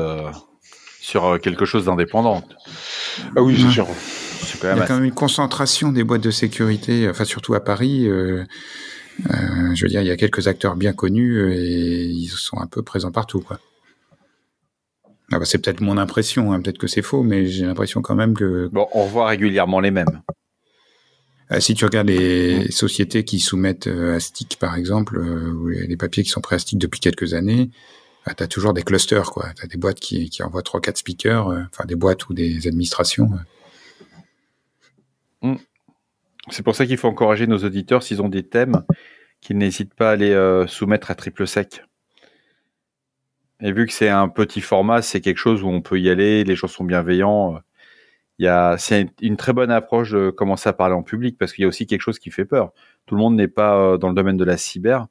sur 1.03 1.41
quelque 1.41 1.65
chose 1.65 1.87
d'indépendant. 1.87 2.45
Ah 3.35 3.43
oui, 3.43 3.61
c'est 3.61 3.71
sûr. 3.71 3.89
Il 4.63 4.67
y 4.67 4.71
a 4.71 4.87
quand 4.87 4.95
même 4.95 5.05
une 5.05 5.13
concentration 5.13 5.91
des 5.91 6.05
boîtes 6.05 6.23
de 6.23 6.31
sécurité, 6.31 7.09
enfin 7.11 7.25
surtout 7.25 7.55
à 7.55 7.61
Paris. 7.61 8.07
Euh, 8.09 8.45
euh, 9.29 9.75
je 9.75 9.83
veux 9.83 9.89
dire, 9.89 10.01
il 10.01 10.07
y 10.07 10.13
a 10.13 10.17
quelques 10.17 10.47
acteurs 10.47 10.77
bien 10.77 10.93
connus 10.93 11.53
et 11.53 12.05
ils 12.05 12.29
sont 12.29 12.59
un 12.59 12.69
peu 12.69 12.83
présents 12.83 13.11
partout, 13.11 13.41
quoi. 13.41 13.59
Ah 15.33 15.41
bah, 15.41 15.45
c'est 15.45 15.59
peut-être 15.59 15.81
mon 15.81 15.99
impression, 15.99 16.53
hein, 16.53 16.61
peut-être 16.61 16.79
que 16.79 16.87
c'est 16.87 17.03
faux, 17.03 17.25
mais 17.25 17.47
j'ai 17.47 17.67
l'impression 17.67 18.01
quand 18.01 18.15
même 18.15 18.35
que. 18.35 18.69
Bon, 18.71 18.87
on 18.93 19.05
voit 19.07 19.27
régulièrement 19.27 19.81
les 19.81 19.91
mêmes. 19.91 20.23
Euh, 21.51 21.59
si 21.59 21.75
tu 21.75 21.85
regardes 21.85 22.09
les 22.09 22.71
sociétés 22.71 23.25
qui 23.25 23.41
soumettent 23.41 23.89
à 23.89 24.21
STIC, 24.21 24.57
par 24.61 24.77
exemple, 24.77 25.19
ou 25.19 25.67
les 25.67 25.97
papiers 25.97 26.23
qui 26.23 26.31
sont 26.31 26.41
prêts 26.41 26.57
à 26.57 26.59
STIC 26.61 26.79
depuis 26.79 27.01
quelques 27.01 27.35
années, 27.35 27.71
bah, 28.27 28.35
tu 28.35 28.43
as 28.43 28.49
toujours 28.49 28.73
des 28.73 28.83
clusters, 28.83 29.31
quoi. 29.31 29.53
Tu 29.57 29.65
as 29.65 29.69
des 29.69 29.79
boîtes 29.79 30.01
qui, 30.01 30.31
envoient 30.43 30.63
3-4 30.63 30.97
speakers, 30.97 31.47
enfin 31.47 31.85
des 31.85 31.97
boîtes 31.97 32.29
ou 32.29 32.35
des 32.35 32.67
administrations. 32.67 33.31
Mm. 35.43 35.57
C'est 36.51 36.63
pour 36.63 36.75
ça 36.75 36.87
qu'il 36.87 36.97
faut 36.97 37.09
encourager 37.09 37.47
nos 37.47 37.59
auditeurs, 37.59 38.03
s'ils 38.03 38.23
ont 38.23 38.29
des 38.29 38.43
thèmes, 38.43 38.85
qu'ils 39.41 39.59
n'hésitent 39.59 39.95
pas 39.95 40.13
à 40.13 40.17
les 40.17 40.33
euh, 40.33 40.67
soumettre 40.67 41.11
à 41.11 41.15
triple 41.15 41.47
sec. 41.47 41.85
Et 43.61 43.73
vu 43.73 43.87
que 43.87 43.93
c'est 43.93 44.09
un 44.09 44.29
petit 44.29 44.61
format, 44.61 45.03
c'est 45.03 45.21
quelque 45.21 45.39
chose 45.39 45.63
où 45.63 45.69
on 45.69 45.83
peut 45.83 46.01
y 46.01 46.11
aller, 46.11 46.43
les 46.43 46.57
gens 46.57 46.67
sont 46.67 46.85
bienveillants. 46.85 47.61
C'est 48.79 49.07
une 49.21 49.37
très 49.37 49.53
bonne 49.53 49.71
approche 49.71 50.11
de 50.11 50.31
commencer 50.31 50.69
à 50.69 50.73
parler 50.73 50.97
en 50.97 51.05
public 51.05 51.39
parce 51.39 51.53
qu'il 51.53 51.63
y 51.63 51.65
a 51.65 51.69
aussi 51.69 51.87
quelque 51.87 52.01
chose 52.01 52.19
qui 52.19 52.31
fait 52.33 52.45
peur. 52.45 52.73
Tout 53.07 53.15
le 53.15 53.21
monde 53.21 53.37
n'est 53.37 53.49
pas 53.49 53.77
euh, 53.77 53.99
dans 53.99 54.09
le 54.09 54.15
domaine 54.15 54.37
de 54.37 54.45
la 54.45 54.57
cyber. 54.57 55.07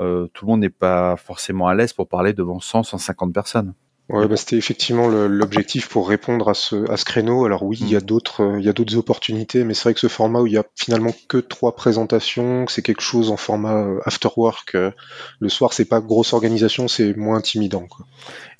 Euh, 0.00 0.26
tout 0.32 0.46
le 0.46 0.50
monde 0.50 0.60
n'est 0.60 0.70
pas 0.70 1.16
forcément 1.16 1.68
à 1.68 1.74
l'aise 1.74 1.92
pour 1.92 2.08
parler 2.08 2.32
devant 2.32 2.60
100, 2.60 2.82
150 2.84 3.32
personnes. 3.32 3.74
Ouais, 4.10 4.26
bah, 4.26 4.36
c'était 4.36 4.56
effectivement 4.56 5.06
l'objectif 5.06 5.88
pour 5.88 6.08
répondre 6.08 6.48
à 6.48 6.54
ce, 6.54 6.90
à 6.90 6.96
ce 6.96 7.04
créneau. 7.04 7.44
Alors 7.44 7.62
oui, 7.62 7.78
il 7.80 7.88
y 7.88 7.94
a 7.94 8.00
mm. 8.00 8.02
d'autres, 8.02 8.42
euh, 8.42 8.58
il 8.58 8.66
y 8.66 8.68
a 8.68 8.72
d'autres 8.72 8.96
opportunités, 8.96 9.62
mais 9.62 9.72
c'est 9.72 9.84
vrai 9.84 9.94
que 9.94 10.00
ce 10.00 10.08
format 10.08 10.40
où 10.40 10.48
il 10.48 10.52
y 10.52 10.58
a 10.58 10.64
finalement 10.74 11.12
que 11.28 11.38
trois 11.38 11.76
présentations, 11.76 12.66
c'est 12.66 12.82
quelque 12.82 13.02
chose 13.02 13.30
en 13.30 13.36
format 13.36 13.84
euh, 13.84 14.00
after 14.06 14.28
work. 14.36 14.74
Euh, 14.74 14.90
le 15.38 15.48
soir, 15.48 15.72
c'est 15.72 15.84
pas 15.84 16.00
grosse 16.00 16.32
organisation, 16.32 16.88
c'est 16.88 17.16
moins 17.16 17.36
intimidant. 17.36 17.86
Quoi. 17.86 18.04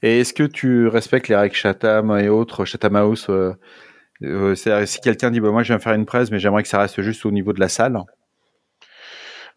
Et 0.04 0.20
est-ce 0.20 0.35
que 0.35 0.44
tu 0.44 0.87
respectes 0.87 1.26
les 1.26 1.37
règles 1.37 1.56
Chatham 1.56 2.16
et 2.16 2.28
autres, 2.28 2.64
Chatham 2.64 2.94
House 2.94 3.26
euh, 3.28 4.54
Si 4.54 5.00
quelqu'un 5.00 5.32
dit, 5.32 5.40
bah, 5.40 5.50
moi, 5.50 5.64
je 5.64 5.73
viens 5.73 5.80
faire 5.80 5.94
une 5.94 6.06
presse, 6.06 6.30
mais 6.30 6.38
j'aimerais 6.38 6.62
que 6.62 6.68
ça 6.68 6.78
reste 6.78 7.02
juste 7.02 7.26
au 7.26 7.32
niveau 7.32 7.52
de 7.52 7.59
la 7.59 7.68
salle. 7.68 7.99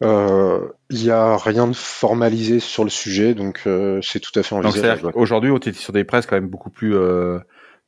Il 0.02 0.08
euh, 0.08 0.68
n'y 0.90 1.10
a 1.10 1.38
rien 1.38 1.68
de 1.68 1.74
formalisé 1.74 2.60
sur 2.60 2.84
le 2.84 2.90
sujet, 2.90 3.34
donc 3.34 3.62
euh, 3.68 4.00
c'est 4.02 4.20
tout 4.20 4.38
à 4.38 4.44
fait 4.44 4.56
envisageable. 4.56 5.12
Aujourd'hui, 5.16 5.52
on 5.52 5.58
était 5.58 5.74
sur 5.74 5.94
des 5.94 6.04
presses 6.04 6.26
quand 6.26 6.36
même 6.36 6.50
beaucoup 6.50 6.70
plus, 6.70 6.96
euh, 6.96 7.40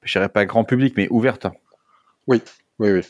je 0.04 0.12
dirais 0.18 0.30
pas 0.30 0.46
grand 0.46 0.64
public, 0.64 0.94
mais 0.98 1.08
ouvertes. 1.10 1.48
Oui, 2.28 2.42
oui, 2.80 2.92
oui. 2.92 3.02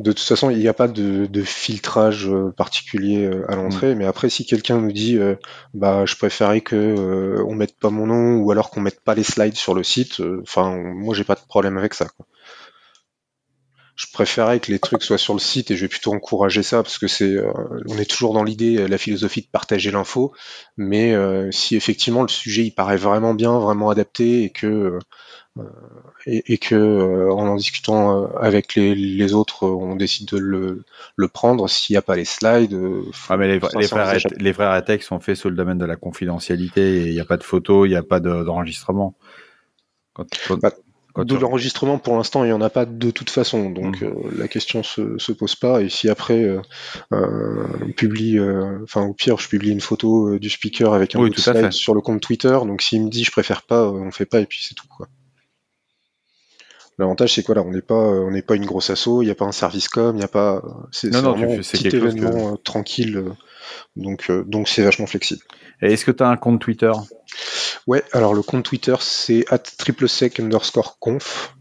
De 0.00 0.10
toute 0.10 0.26
façon, 0.26 0.50
il 0.50 0.58
n'y 0.58 0.66
a 0.66 0.74
pas 0.74 0.88
de, 0.88 1.26
de 1.26 1.42
filtrage 1.42 2.28
euh, 2.28 2.50
particulier 2.50 3.26
euh, 3.26 3.48
à 3.48 3.54
l'entrée, 3.54 3.94
mais 3.94 4.06
après, 4.06 4.28
si 4.28 4.44
quelqu'un 4.44 4.80
nous 4.80 4.90
dit, 4.90 5.16
euh, 5.16 5.36
bah, 5.72 6.04
je 6.04 6.16
préférais 6.16 6.62
que 6.62 6.74
euh, 6.74 7.44
on 7.46 7.54
mette 7.54 7.78
pas 7.78 7.90
mon 7.90 8.06
nom 8.06 8.38
ou 8.38 8.50
alors 8.50 8.70
qu'on 8.70 8.80
mette 8.80 9.00
pas 9.00 9.14
les 9.14 9.22
slides 9.22 9.54
sur 9.54 9.72
le 9.72 9.84
site, 9.84 10.18
euh, 10.18 10.40
enfin, 10.42 10.76
moi, 10.76 11.14
j'ai 11.14 11.22
pas 11.22 11.36
de 11.36 11.46
problème 11.46 11.78
avec 11.78 11.94
ça. 11.94 12.06
Quoi. 12.06 12.26
Je 13.96 14.06
préférais 14.12 14.58
que 14.58 14.72
les 14.72 14.80
trucs 14.80 15.02
soient 15.04 15.18
sur 15.18 15.34
le 15.34 15.38
site 15.38 15.70
et 15.70 15.76
je 15.76 15.82
vais 15.82 15.88
plutôt 15.88 16.12
encourager 16.12 16.64
ça 16.64 16.82
parce 16.82 16.98
que 16.98 17.06
c'est, 17.06 17.36
euh, 17.36 17.52
on 17.88 17.96
est 17.96 18.10
toujours 18.10 18.34
dans 18.34 18.42
l'idée, 18.42 18.88
la 18.88 18.98
philosophie 18.98 19.42
de 19.42 19.46
partager 19.46 19.92
l'info, 19.92 20.32
mais 20.76 21.14
euh, 21.14 21.50
si 21.52 21.76
effectivement 21.76 22.22
le 22.22 22.28
sujet 22.28 22.64
il 22.64 22.72
paraît 22.72 22.96
vraiment 22.96 23.34
bien, 23.34 23.56
vraiment 23.58 23.90
adapté 23.90 24.42
et 24.42 24.50
que 24.50 24.98
euh, 25.56 25.62
et, 26.26 26.54
et, 26.54 26.58
que 26.58 26.74
euh, 26.74 27.32
en 27.32 27.46
en 27.46 27.54
discutant 27.54 28.26
avec 28.34 28.74
les, 28.74 28.96
les 28.96 29.34
autres, 29.34 29.68
on 29.68 29.94
décide 29.94 30.28
de 30.28 30.38
le, 30.38 30.84
le 31.14 31.28
prendre. 31.28 31.68
S'il 31.68 31.94
n'y 31.94 31.98
a 31.98 32.02
pas 32.02 32.16
les 32.16 32.24
slides, 32.24 32.76
ah 33.28 33.36
mais 33.36 33.46
les, 33.46 33.60
les, 33.78 33.86
vrais, 33.86 34.18
les 34.36 34.50
vrais 34.50 34.72
rétex 34.72 35.06
sont 35.06 35.20
faits 35.20 35.36
sous 35.36 35.50
le 35.50 35.54
domaine 35.54 35.78
de 35.78 35.84
la 35.84 35.94
confidentialité. 35.94 37.06
Il 37.06 37.12
n'y 37.12 37.20
a 37.20 37.24
pas 37.24 37.36
de 37.36 37.44
photos, 37.44 37.86
il 37.86 37.90
n'y 37.90 37.96
a 37.96 38.02
pas 38.02 38.18
d'enregistrement. 38.18 39.14
Quand, 40.14 40.26
quand... 40.48 40.58
Bah, 40.58 40.72
de 41.16 41.36
l'enregistrement, 41.36 41.98
pour 41.98 42.16
l'instant, 42.16 42.42
il 42.42 42.48
n'y 42.48 42.52
en 42.52 42.60
a 42.60 42.70
pas 42.70 42.86
de 42.86 43.10
toute 43.12 43.30
façon, 43.30 43.70
donc 43.70 44.00
mmh. 44.00 44.04
euh, 44.04 44.14
la 44.36 44.48
question 44.48 44.82
se, 44.82 45.16
se 45.16 45.30
pose 45.30 45.54
pas. 45.54 45.80
Et 45.80 45.88
si 45.88 46.08
après, 46.08 46.42
euh, 46.42 46.60
euh, 47.12 47.66
on 47.82 47.92
publie, 47.92 48.38
enfin 48.82 49.02
au 49.02 49.14
pire, 49.14 49.38
je 49.38 49.48
publie 49.48 49.70
une 49.70 49.80
photo 49.80 50.38
du 50.38 50.50
speaker 50.50 50.92
avec 50.92 51.14
un 51.14 51.20
oui, 51.20 51.32
slide 51.36 51.70
sur 51.70 51.94
le 51.94 52.00
compte 52.00 52.20
Twitter. 52.20 52.58
Donc 52.66 52.82
s'il 52.82 53.04
me 53.04 53.10
dit 53.10 53.22
je 53.22 53.30
préfère 53.30 53.62
pas, 53.62 53.88
on 53.88 54.10
fait 54.10 54.26
pas 54.26 54.40
et 54.40 54.46
puis 54.46 54.64
c'est 54.66 54.74
tout 54.74 54.88
quoi. 54.88 55.06
L'avantage 56.98 57.34
c'est 57.34 57.42
quoi 57.42 57.56
là 57.56 57.62
On 57.62 57.70
n'est 57.70 57.82
pas, 57.82 57.94
on 57.94 58.30
n'est 58.30 58.42
pas 58.42 58.56
une 58.56 58.66
grosse 58.66 58.90
asso, 58.90 59.22
il 59.22 59.26
n'y 59.26 59.30
a 59.30 59.34
pas 59.34 59.44
un 59.44 59.52
service 59.52 59.88
com, 59.88 60.16
il 60.16 60.18
n'y 60.18 60.24
a 60.24 60.28
pas, 60.28 60.62
c'est 60.90 61.12
vraiment 61.12 61.34
un 61.34 61.56
petit 61.58 61.88
événement 61.88 62.56
que... 62.56 62.62
tranquille. 62.62 63.24
Donc 63.96 64.30
donc 64.46 64.68
c'est 64.68 64.82
vachement 64.82 65.06
flexible. 65.06 65.42
Et 65.80 65.92
est-ce 65.92 66.04
que 66.04 66.10
tu 66.10 66.22
as 66.22 66.28
un 66.28 66.36
compte 66.36 66.60
Twitter? 66.60 66.92
Ouais, 67.86 68.02
alors 68.12 68.34
le 68.34 68.42
compte 68.42 68.64
Twitter 68.64 68.94
c'est 69.00 69.44
at 69.52 69.58
triplesec 69.58 70.40
underscore 70.40 70.98
conf. 70.98 71.54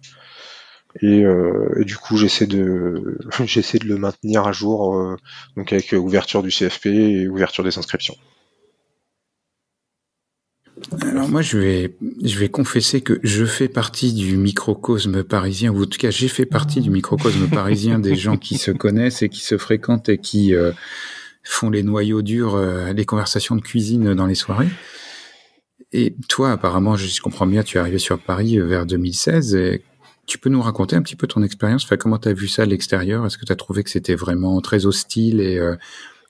Et, 1.02 1.24
euh, 1.26 1.80
et, 1.80 1.86
du 1.86 1.98
coup 1.98 2.18
j'essaie 2.18 2.46
de 2.46 3.18
j'essaie 3.46 3.80
de 3.80 3.88
le 3.88 3.98
maintenir 3.98 4.46
à 4.46 4.52
jour 4.52 4.96
euh, 4.96 5.18
donc 5.58 5.74
avec 5.74 5.92
ouverture 5.94 6.44
du 6.44 6.50
CFP 6.50 6.86
et 6.86 7.28
ouverture 7.28 7.64
des 7.64 7.78
inscriptions. 7.78 8.16
Alors 11.02 11.30
moi 11.30 11.42
je 11.42 11.58
vais 11.58 11.96
je 12.24 12.38
vais 12.40 12.50
confesser 12.50 13.02
que 13.02 13.20
je 13.24 13.46
fais 13.46 13.68
partie 13.68 14.14
du 14.14 14.38
microcosme 14.38 15.24
parisien 15.24 15.72
ou 15.72 15.84
en 15.84 15.86
tout 15.86 15.98
cas 15.98 16.10
j'ai 16.10 16.28
fait 16.28 16.46
partie 16.46 16.82
du 16.82 16.90
microcosme 16.90 17.48
parisien 17.48 18.00
des 18.00 18.16
gens 18.16 18.38
qui 18.38 18.58
se 18.58 18.72
connaissent 18.72 19.22
et 19.22 19.30
qui 19.30 19.42
se 19.42 19.58
fréquentent 19.58 20.10
et 20.10 20.18
qui 20.18 20.56
euh, 20.56 20.72
font 21.44 21.70
les 21.70 21.84
noyaux 21.84 22.22
durs, 22.22 22.56
euh, 22.56 22.94
les 22.94 23.06
conversations 23.06 23.56
de 23.56 23.62
cuisine 23.62 24.14
dans 24.14 24.26
les 24.26 24.36
soirées. 24.36 24.70
Et 25.94 26.16
toi, 26.28 26.52
apparemment, 26.52 26.96
je 26.96 27.22
comprends 27.22 27.46
bien, 27.46 27.62
tu 27.64 27.78
es 27.78 27.80
arrivé 27.80 28.00
sur 28.00 28.20
Paris 28.20 28.60
euh, 28.60 28.66
vers 28.66 28.86
2016. 28.86 29.56
Et 29.56 29.84
tu 30.26 30.40
peux 30.40 30.50
nous 30.50 30.62
raconter 30.62 30.96
un 30.96 31.04
petit 31.04 31.16
peu 31.16 31.28
ton 31.28 31.44
expérience? 31.44 31.86
Enfin, 31.86 31.98
Comment 31.98 32.18
tu 32.18 32.30
as 32.30 32.34
vu 32.34 32.48
ça 32.48 32.64
à 32.64 32.66
l'extérieur? 32.66 33.26
Est-ce 33.26 33.38
que 33.38 33.46
tu 33.46 33.52
as 33.52 33.56
trouvé 33.56 33.84
que 33.84 33.92
c'était 33.92 34.16
vraiment 34.16 34.60
très 34.60 34.88
hostile 34.88 35.40
et 35.40 35.58
euh, 35.58 35.76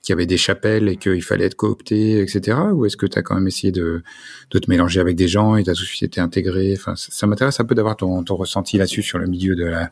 qu'il 0.02 0.12
y 0.12 0.14
avait 0.14 0.26
des 0.26 0.36
chapelles 0.36 0.88
et 0.88 0.96
qu'il 0.96 1.22
fallait 1.22 1.46
être 1.46 1.54
coopté, 1.54 2.20
etc. 2.20 2.58
Ou 2.74 2.84
est-ce 2.84 2.98
que 2.98 3.06
tu 3.06 3.18
as 3.18 3.22
quand 3.22 3.34
même 3.34 3.46
essayé 3.46 3.72
de, 3.72 4.02
te 4.50 4.58
mélanger 4.68 5.00
avec 5.00 5.16
des 5.16 5.28
gens 5.28 5.56
et 5.56 5.64
tu 5.64 5.70
as 5.70 5.74
tout 5.74 5.82
de 5.82 6.04
été 6.04 6.20
intégré? 6.20 6.74
Enfin, 6.76 6.94
Ça, 6.96 7.26
m'intéresse 7.26 7.58
un 7.58 7.64
peu 7.64 7.74
d'avoir 7.74 7.96
ton, 7.96 8.22
ton 8.22 8.36
ressenti 8.36 8.76
là-dessus 8.76 9.02
sur 9.02 9.18
le 9.18 9.26
milieu 9.26 9.56
de 9.56 9.64
la 9.64 9.90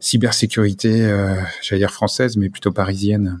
cybersécurité, 0.00 1.04
euh, 1.04 1.36
j'allais 1.62 1.80
dire 1.80 1.92
française, 1.92 2.36
mais 2.36 2.50
plutôt 2.50 2.72
parisienne. 2.72 3.40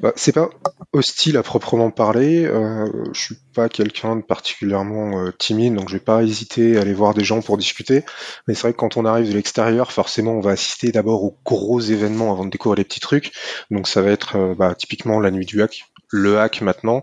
Bah, 0.00 0.12
c'est 0.16 0.32
pas 0.32 0.50
hostile 0.92 1.36
à 1.36 1.42
proprement 1.42 1.90
parler. 1.90 2.46
Euh, 2.46 2.86
je 3.12 3.20
suis 3.20 3.36
pas 3.54 3.68
quelqu'un 3.68 4.16
de 4.16 4.22
particulièrement 4.22 5.20
euh, 5.20 5.32
timide, 5.38 5.74
donc 5.74 5.88
je 5.88 5.94
vais 5.94 6.00
pas 6.00 6.22
hésiter 6.22 6.78
à 6.78 6.82
aller 6.82 6.94
voir 6.94 7.14
des 7.14 7.24
gens 7.24 7.42
pour 7.42 7.56
discuter. 7.56 8.04
Mais 8.46 8.54
c'est 8.54 8.62
vrai 8.62 8.72
que 8.72 8.78
quand 8.78 8.96
on 8.96 9.04
arrive 9.04 9.28
de 9.28 9.34
l'extérieur, 9.34 9.92
forcément, 9.92 10.32
on 10.32 10.40
va 10.40 10.52
assister 10.52 10.92
d'abord 10.92 11.24
aux 11.24 11.36
gros 11.44 11.80
événements 11.80 12.32
avant 12.32 12.44
de 12.44 12.50
découvrir 12.50 12.76
les 12.76 12.84
petits 12.84 13.00
trucs. 13.00 13.32
Donc 13.70 13.88
ça 13.88 14.02
va 14.02 14.10
être 14.10 14.36
euh, 14.36 14.54
bah, 14.54 14.74
typiquement 14.74 15.20
la 15.20 15.30
nuit 15.30 15.46
du 15.46 15.62
hack, 15.62 15.84
le 16.10 16.38
hack 16.38 16.60
maintenant, 16.60 17.02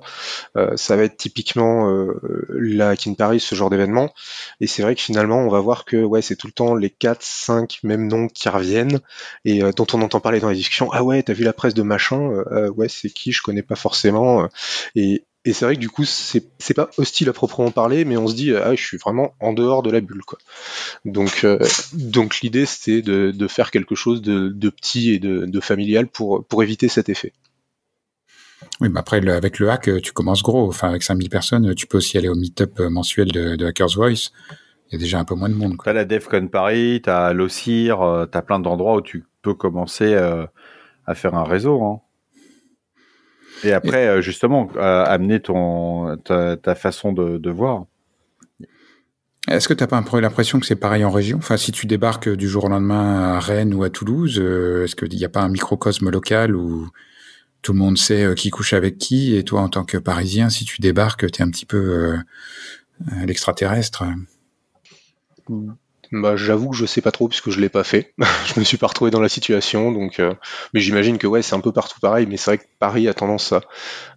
euh, 0.58 0.76
ça 0.76 0.96
va 0.96 1.04
être 1.04 1.18
typiquement 1.18 1.90
euh, 1.90 2.46
la 2.50 2.90
Hack 2.90 3.08
in 3.08 3.14
Paris, 3.14 3.40
ce 3.40 3.56
genre 3.56 3.70
d'événement. 3.70 4.14
Et 4.62 4.68
c'est 4.68 4.82
vrai 4.82 4.96
que 4.96 5.02
finalement, 5.02 5.40
on 5.40 5.50
va 5.50 5.60
voir 5.60 5.86
que 5.86 5.98
ouais, 5.98 6.22
c'est 6.22 6.36
tout 6.36 6.48
le 6.48 6.54
temps 6.54 6.76
les 6.76 6.90
4, 6.90 7.22
5 7.22 7.80
mêmes 7.84 8.08
noms 8.08 8.28
qui 8.28 8.50
reviennent 8.50 9.00
et 9.46 9.64
euh, 9.64 9.72
dont 9.72 9.88
on 9.94 10.02
entend 10.02 10.20
parler 10.20 10.40
dans 10.40 10.50
les 10.50 10.56
discussions. 10.56 10.90
Ah 10.92 11.04
ouais, 11.04 11.24
t'as 11.24 11.34
vu 11.34 11.44
la 11.44 11.54
presse 11.54 11.74
de 11.74 11.84
machin 11.84 12.32
euh, 12.52 12.70
Ouais, 12.72 12.90
c'est 12.90 13.10
qui 13.10 13.32
Je 13.32 13.42
connais 13.42 13.64
pas 13.64 13.76
forcément. 13.76 14.48
Et, 14.96 15.24
et 15.48 15.54
c'est 15.54 15.64
vrai 15.64 15.76
que 15.76 15.80
du 15.80 15.90
coup, 15.90 16.04
c'est 16.04 16.74
pas 16.76 16.90
hostile 16.98 17.30
à 17.30 17.34
proprement 17.34 17.72
parler, 17.72 18.04
mais 18.04 18.18
on 18.18 18.28
se 18.28 18.36
dit, 18.36 18.54
ah, 18.54 18.76
je 18.76 18.84
suis 18.84 18.98
vraiment 18.98 19.34
en 19.40 19.54
dehors 19.54 19.82
de 19.82 19.90
la 19.90 20.02
bulle, 20.02 20.24
quoi. 20.26 20.38
Donc, 21.06 21.46
euh, 21.46 21.58
donc 21.94 22.42
l'idée, 22.42 22.66
c'était 22.66 23.02
de, 23.02 23.32
de, 23.32 23.48
faire 23.48 23.72
quelque 23.72 23.96
chose 23.96 24.22
de, 24.22 24.50
de 24.50 24.70
petit 24.70 25.14
et 25.14 25.20
de, 25.20 25.46
de, 25.46 25.60
familial 25.62 26.08
pour, 26.08 26.46
pour 26.46 26.64
éviter 26.64 26.90
cet 26.90 27.08
effet. 27.08 27.32
Oui, 28.80 28.90
mais 28.90 29.00
après, 29.00 29.22
le, 29.22 29.34
avec 29.34 29.60
le 29.60 29.70
hack, 29.70 29.90
tu 30.02 30.12
commences 30.12 30.44
gros. 30.44 30.68
Enfin, 30.68 30.90
avec 30.90 31.04
5000 31.04 31.30
personnes, 31.30 31.76
tu 31.76 31.88
peux 31.88 31.98
aussi 31.98 32.18
aller 32.18 32.30
au 32.30 32.36
meet-up 32.36 32.80
mensuel 32.80 33.32
de, 33.32 33.56
de, 33.56 33.66
Hackers 33.66 33.96
Voice. 33.96 34.32
Il 34.90 34.94
y 34.94 34.96
a 34.96 35.00
déjà 35.00 35.20
un 35.20 35.26
peu 35.26 35.36
moins 35.36 35.50
de 35.50 35.56
monde. 35.56 35.76
Tu 35.84 35.90
as 35.90 35.94
la 35.94 36.06
DEFCON 36.06 36.48
Paris, 36.48 37.02
tu 37.04 37.10
as 37.10 37.34
l'OCIR, 37.34 38.02
euh, 38.02 38.26
tu 38.26 38.38
as 38.38 38.42
plein 38.42 38.60
d'endroits 38.60 38.96
où 38.96 39.02
tu 39.02 39.26
peux 39.42 39.54
commencer 39.54 40.14
euh, 40.14 40.46
à 41.06 41.14
faire 41.14 41.36
un 41.36 41.44
réseau. 41.44 41.84
Hein. 41.84 42.02
Et 43.64 43.74
après, 43.74 44.06
Et... 44.06 44.08
Euh, 44.08 44.22
justement, 44.22 44.70
amener 44.78 45.42
ton, 45.42 46.16
ta, 46.18 46.56
ta 46.56 46.76
façon 46.76 47.12
de, 47.12 47.38
de 47.38 47.50
voir. 47.50 47.86
Est-ce 49.50 49.68
que 49.68 49.74
tu 49.74 49.84
n'as 49.84 49.88
pas 49.88 50.04
l'impression 50.20 50.60
que 50.60 50.66
c'est 50.66 50.76
pareil 50.76 51.04
en 51.04 51.12
région? 51.12 51.38
Enfin, 51.38 51.58
si 51.58 51.72
tu 51.72 51.86
débarques 51.86 52.30
du 52.30 52.48
jour 52.48 52.66
au 52.66 52.70
lendemain 52.70 53.36
à 53.36 53.40
Rennes 53.40 53.74
ou 53.74 53.84
à 53.84 53.90
Toulouse, 53.90 54.40
est-ce 54.40 54.96
qu'il 54.96 55.18
n'y 55.18 55.26
a 55.26 55.30
pas 55.30 55.42
un 55.42 55.50
microcosme 55.50 56.10
local 56.10 56.56
où 56.56 56.90
tout 57.68 57.74
le 57.74 57.80
monde 57.80 57.98
sait 57.98 58.34
qui 58.34 58.50
couche 58.50 58.72
avec 58.72 58.98
qui 58.98 59.36
et 59.36 59.44
toi 59.44 59.60
en 59.60 59.68
tant 59.68 59.84
que 59.84 59.98
parisien 59.98 60.50
si 60.50 60.64
tu 60.64 60.80
débarques 60.80 61.30
tu 61.30 61.42
es 61.42 61.46
un 61.46 61.50
petit 61.50 61.66
peu 61.66 61.78
euh, 61.78 62.18
l'extraterrestre 63.26 64.06
bah, 66.14 66.38
j'avoue 66.38 66.70
que 66.70 66.78
je 66.78 66.86
sais 66.86 67.02
pas 67.02 67.12
trop 67.12 67.28
puisque 67.28 67.50
je 67.50 67.60
l'ai 67.60 67.68
pas 67.68 67.84
fait. 67.84 68.14
je 68.46 68.58
me 68.58 68.64
suis 68.64 68.78
pas 68.78 68.88
retrouvé 68.88 69.12
dans 69.12 69.20
la 69.20 69.28
situation, 69.28 69.92
donc. 69.92 70.22
Euh, 70.22 70.34
mais 70.74 70.80
j'imagine 70.80 71.18
que 71.18 71.28
ouais, 71.28 71.42
c'est 71.42 71.54
un 71.54 71.60
peu 71.60 71.74
partout 71.74 72.00
pareil. 72.00 72.26
Mais 72.28 72.38
c'est 72.38 72.52
vrai 72.52 72.58
que 72.60 72.64
Paris 72.80 73.10
a 73.10 73.14
tendance 73.14 73.52
à, 73.52 73.62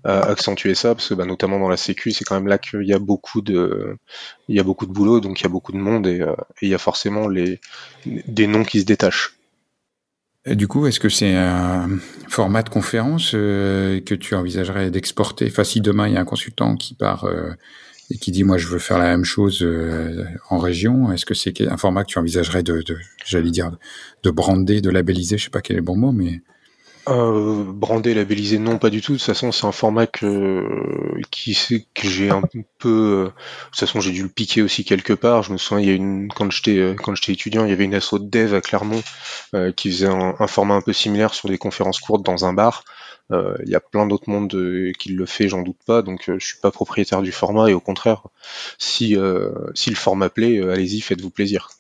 accentuer 0.04 0.76
ça 0.76 0.94
parce 0.94 1.08
que 1.08 1.14
bah, 1.14 1.24
notamment 1.24 1.58
dans 1.58 1.68
la 1.68 1.76
Sécu, 1.76 2.12
c'est 2.12 2.24
quand 2.24 2.36
même 2.36 2.46
là 2.46 2.58
qu'il 2.58 2.84
y 2.84 2.92
a 2.92 3.00
beaucoup 3.00 3.40
de, 3.40 3.96
y 4.48 4.60
a 4.60 4.62
beaucoup 4.62 4.86
de 4.86 4.92
boulot, 4.92 5.18
donc 5.18 5.40
il 5.40 5.42
y 5.42 5.46
a 5.46 5.50
beaucoup 5.50 5.72
de 5.72 5.78
monde 5.78 6.06
et, 6.06 6.20
euh, 6.20 6.36
et 6.62 6.66
il 6.66 6.68
y 6.68 6.74
a 6.74 6.78
forcément 6.78 7.26
les 7.26 7.60
des 8.06 8.46
noms 8.46 8.62
qui 8.62 8.78
se 8.78 8.86
détachent. 8.86 9.39
Du 10.46 10.68
coup, 10.68 10.86
est-ce 10.86 10.98
que 10.98 11.10
c'est 11.10 11.34
un 11.34 11.98
format 12.28 12.62
de 12.62 12.70
conférence 12.70 13.32
euh, 13.34 14.00
que 14.00 14.14
tu 14.14 14.34
envisagerais 14.34 14.90
d'exporter? 14.90 15.46
Enfin, 15.50 15.64
si 15.64 15.82
demain 15.82 16.08
il 16.08 16.14
y 16.14 16.16
a 16.16 16.20
un 16.20 16.24
consultant 16.24 16.76
qui 16.76 16.94
part 16.94 17.24
euh, 17.24 17.50
et 18.10 18.16
qui 18.16 18.30
dit 18.32 18.42
moi 18.42 18.56
je 18.56 18.66
veux 18.66 18.78
faire 18.78 18.98
la 18.98 19.04
même 19.04 19.24
chose 19.24 19.58
euh, 19.62 20.24
en 20.48 20.56
région, 20.56 21.12
est-ce 21.12 21.26
que 21.26 21.34
c'est 21.34 21.60
un 21.68 21.76
format 21.76 22.04
que 22.04 22.08
tu 22.08 22.18
envisagerais 22.18 22.62
de, 22.62 22.80
de 22.80 22.96
j'allais 23.26 23.50
dire, 23.50 23.70
de 24.22 24.30
brander, 24.30 24.80
de 24.80 24.88
labelliser? 24.88 25.36
Je 25.36 25.44
sais 25.44 25.50
pas 25.50 25.60
quel 25.60 25.76
est 25.76 25.80
le 25.80 25.84
bon 25.84 25.96
mot, 25.96 26.12
mais 26.12 26.40
euh, 27.08 27.64
brandé, 27.66 28.14
labellisé, 28.14 28.58
non, 28.58 28.78
pas 28.78 28.90
du 28.90 29.00
tout. 29.00 29.12
De 29.12 29.18
toute 29.18 29.26
façon, 29.26 29.52
c'est 29.52 29.66
un 29.66 29.72
format 29.72 30.06
que, 30.06 30.64
qui, 31.30 31.56
que 31.94 32.08
j'ai 32.08 32.30
un 32.30 32.42
peu. 32.78 33.24
De 33.26 33.32
toute 33.70 33.80
façon, 33.80 34.00
j'ai 34.00 34.12
dû 34.12 34.22
le 34.22 34.28
piquer 34.28 34.62
aussi 34.62 34.84
quelque 34.84 35.12
part. 35.12 35.42
Je 35.42 35.52
me 35.52 35.58
souviens, 35.58 35.82
il 35.82 35.88
y 35.88 35.92
a 35.92 35.94
une 35.94 36.28
quand 36.28 36.50
j'étais 36.50 36.94
quand 37.02 37.14
j'étais 37.14 37.32
étudiant, 37.32 37.64
il 37.64 37.70
y 37.70 37.72
avait 37.72 37.84
une 37.84 37.94
asso 37.94 38.14
de 38.14 38.28
dev 38.28 38.54
à 38.54 38.60
Clermont 38.60 39.02
euh, 39.54 39.72
qui 39.72 39.90
faisait 39.90 40.08
un, 40.08 40.46
format 40.46 40.74
un 40.74 40.82
peu 40.82 40.92
similaire 40.92 41.34
sur 41.34 41.48
des 41.48 41.58
conférences 41.58 42.00
courtes 42.00 42.24
dans 42.24 42.44
un 42.44 42.52
bar. 42.52 42.84
Euh, 43.32 43.56
il 43.64 43.70
y 43.70 43.76
a 43.76 43.80
plein 43.80 44.06
d'autres 44.06 44.28
mondes 44.28 44.48
de, 44.48 44.92
qui 44.98 45.10
le 45.10 45.26
fait, 45.26 45.48
j'en 45.48 45.62
doute 45.62 45.78
pas. 45.86 46.02
Donc, 46.02 46.24
je 46.26 46.44
suis 46.44 46.58
pas 46.58 46.70
propriétaire 46.70 47.22
du 47.22 47.32
format 47.32 47.70
et 47.70 47.74
au 47.74 47.80
contraire, 47.80 48.24
si 48.78 49.16
si 49.74 49.90
le 49.90 49.96
format 49.96 50.30
plaît, 50.30 50.60
allez-y, 50.62 51.00
faites-vous 51.00 51.30
plaisir. 51.30 51.70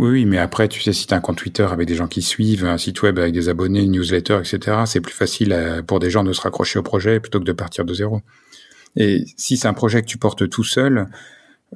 Oui, 0.00 0.24
mais 0.24 0.38
après, 0.38 0.66
tu 0.66 0.80
sais, 0.80 0.94
si 0.94 1.06
tu 1.06 1.12
un 1.12 1.20
compte 1.20 1.36
Twitter 1.36 1.66
avec 1.70 1.86
des 1.86 1.94
gens 1.94 2.08
qui 2.08 2.22
suivent, 2.22 2.64
un 2.64 2.78
site 2.78 3.02
web 3.02 3.18
avec 3.18 3.34
des 3.34 3.50
abonnés, 3.50 3.82
une 3.82 3.92
newsletter, 3.92 4.38
etc., 4.38 4.78
c'est 4.86 5.02
plus 5.02 5.12
facile 5.12 5.52
à, 5.52 5.82
pour 5.82 6.00
des 6.00 6.08
gens 6.08 6.24
de 6.24 6.32
se 6.32 6.40
raccrocher 6.40 6.78
au 6.78 6.82
projet 6.82 7.20
plutôt 7.20 7.38
que 7.38 7.44
de 7.44 7.52
partir 7.52 7.84
de 7.84 7.92
zéro. 7.92 8.22
Et 8.96 9.26
si 9.36 9.58
c'est 9.58 9.68
un 9.68 9.74
projet 9.74 10.00
que 10.00 10.06
tu 10.06 10.16
portes 10.16 10.48
tout 10.48 10.64
seul, 10.64 11.06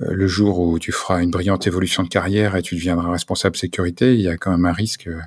euh, 0.00 0.06
le 0.10 0.26
jour 0.26 0.58
où 0.58 0.78
tu 0.78 0.90
feras 0.90 1.22
une 1.22 1.30
brillante 1.30 1.66
évolution 1.66 2.02
de 2.02 2.08
carrière 2.08 2.56
et 2.56 2.62
tu 2.62 2.76
deviendras 2.76 3.10
responsable 3.10 3.56
sécurité, 3.56 4.14
il 4.14 4.22
y 4.22 4.28
a 4.28 4.38
quand 4.38 4.52
même 4.52 4.64
un 4.64 4.72
risque 4.72 5.06
euh, 5.06 5.20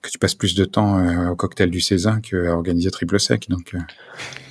que 0.00 0.08
tu 0.08 0.20
passes 0.20 0.36
plus 0.36 0.54
de 0.54 0.64
temps 0.64 1.00
euh, 1.00 1.30
au 1.30 1.34
cocktail 1.34 1.70
du 1.70 1.80
Cézanne 1.80 2.20
qu'à 2.20 2.54
organiser 2.54 2.92
triple 2.92 3.18
sec. 3.18 3.48
Donc, 3.48 3.74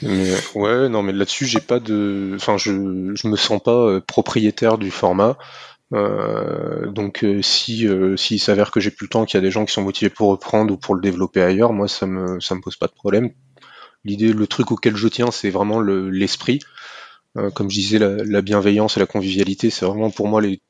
euh... 0.03 0.36
ouais, 0.56 0.89
non, 0.89 1.03
mais 1.03 1.13
là-dessus, 1.13 1.46
j'ai 1.46 1.62
pas 1.62 1.79
de, 1.79 2.34
enfin, 2.36 2.58
je, 2.58 3.13
je 3.15 3.27
me 3.29 3.38
sens 3.38 3.63
pas 3.63 4.01
propriétaire 4.01 4.77
du 4.77 4.91
format. 4.91 5.38
Donc 5.91 7.25
si 7.41 7.88
s'il 8.17 8.39
s'avère 8.39 8.72
que 8.72 8.79
j'ai 8.79 8.91
plus 8.91 9.06
le 9.06 9.10
temps, 9.10 9.25
qu'il 9.25 9.38
y 9.38 9.39
a 9.39 9.41
des 9.41 9.51
gens 9.51 9.65
qui 9.65 9.74
sont 9.74 9.84
motivés 9.84 10.10
pour 10.10 10.29
reprendre 10.29 10.74
ou 10.74 10.77
pour 10.77 10.96
le 10.96 11.01
développer 11.01 11.41
ailleurs, 11.41 11.74
moi 11.74 11.88
ça 11.88 12.06
me 12.06 12.39
ça 12.39 12.56
me 12.56 12.62
pose 12.62 12.75
pas 12.75 12.88
de 12.88 12.94
problème. 12.94 13.32
L'idée, 14.03 14.34
le 14.34 14.48
truc 14.48 14.72
auquel 14.72 14.96
je 14.96 15.08
tiens, 15.08 15.32
c'est 15.32 15.50
vraiment 15.50 15.82
l'esprit. 15.82 16.60
comme 17.56 17.70
je 17.70 17.75
disais, 17.75 18.00
la, 18.00 18.41
bienveillance 18.41 18.98
et 18.98 19.00
la 19.00 19.06
convivialité, 19.06 19.70
c'est 19.70 19.86
vraiment 19.86 20.12
pour 20.12 20.27
moi 20.27 20.41
les 20.41 20.62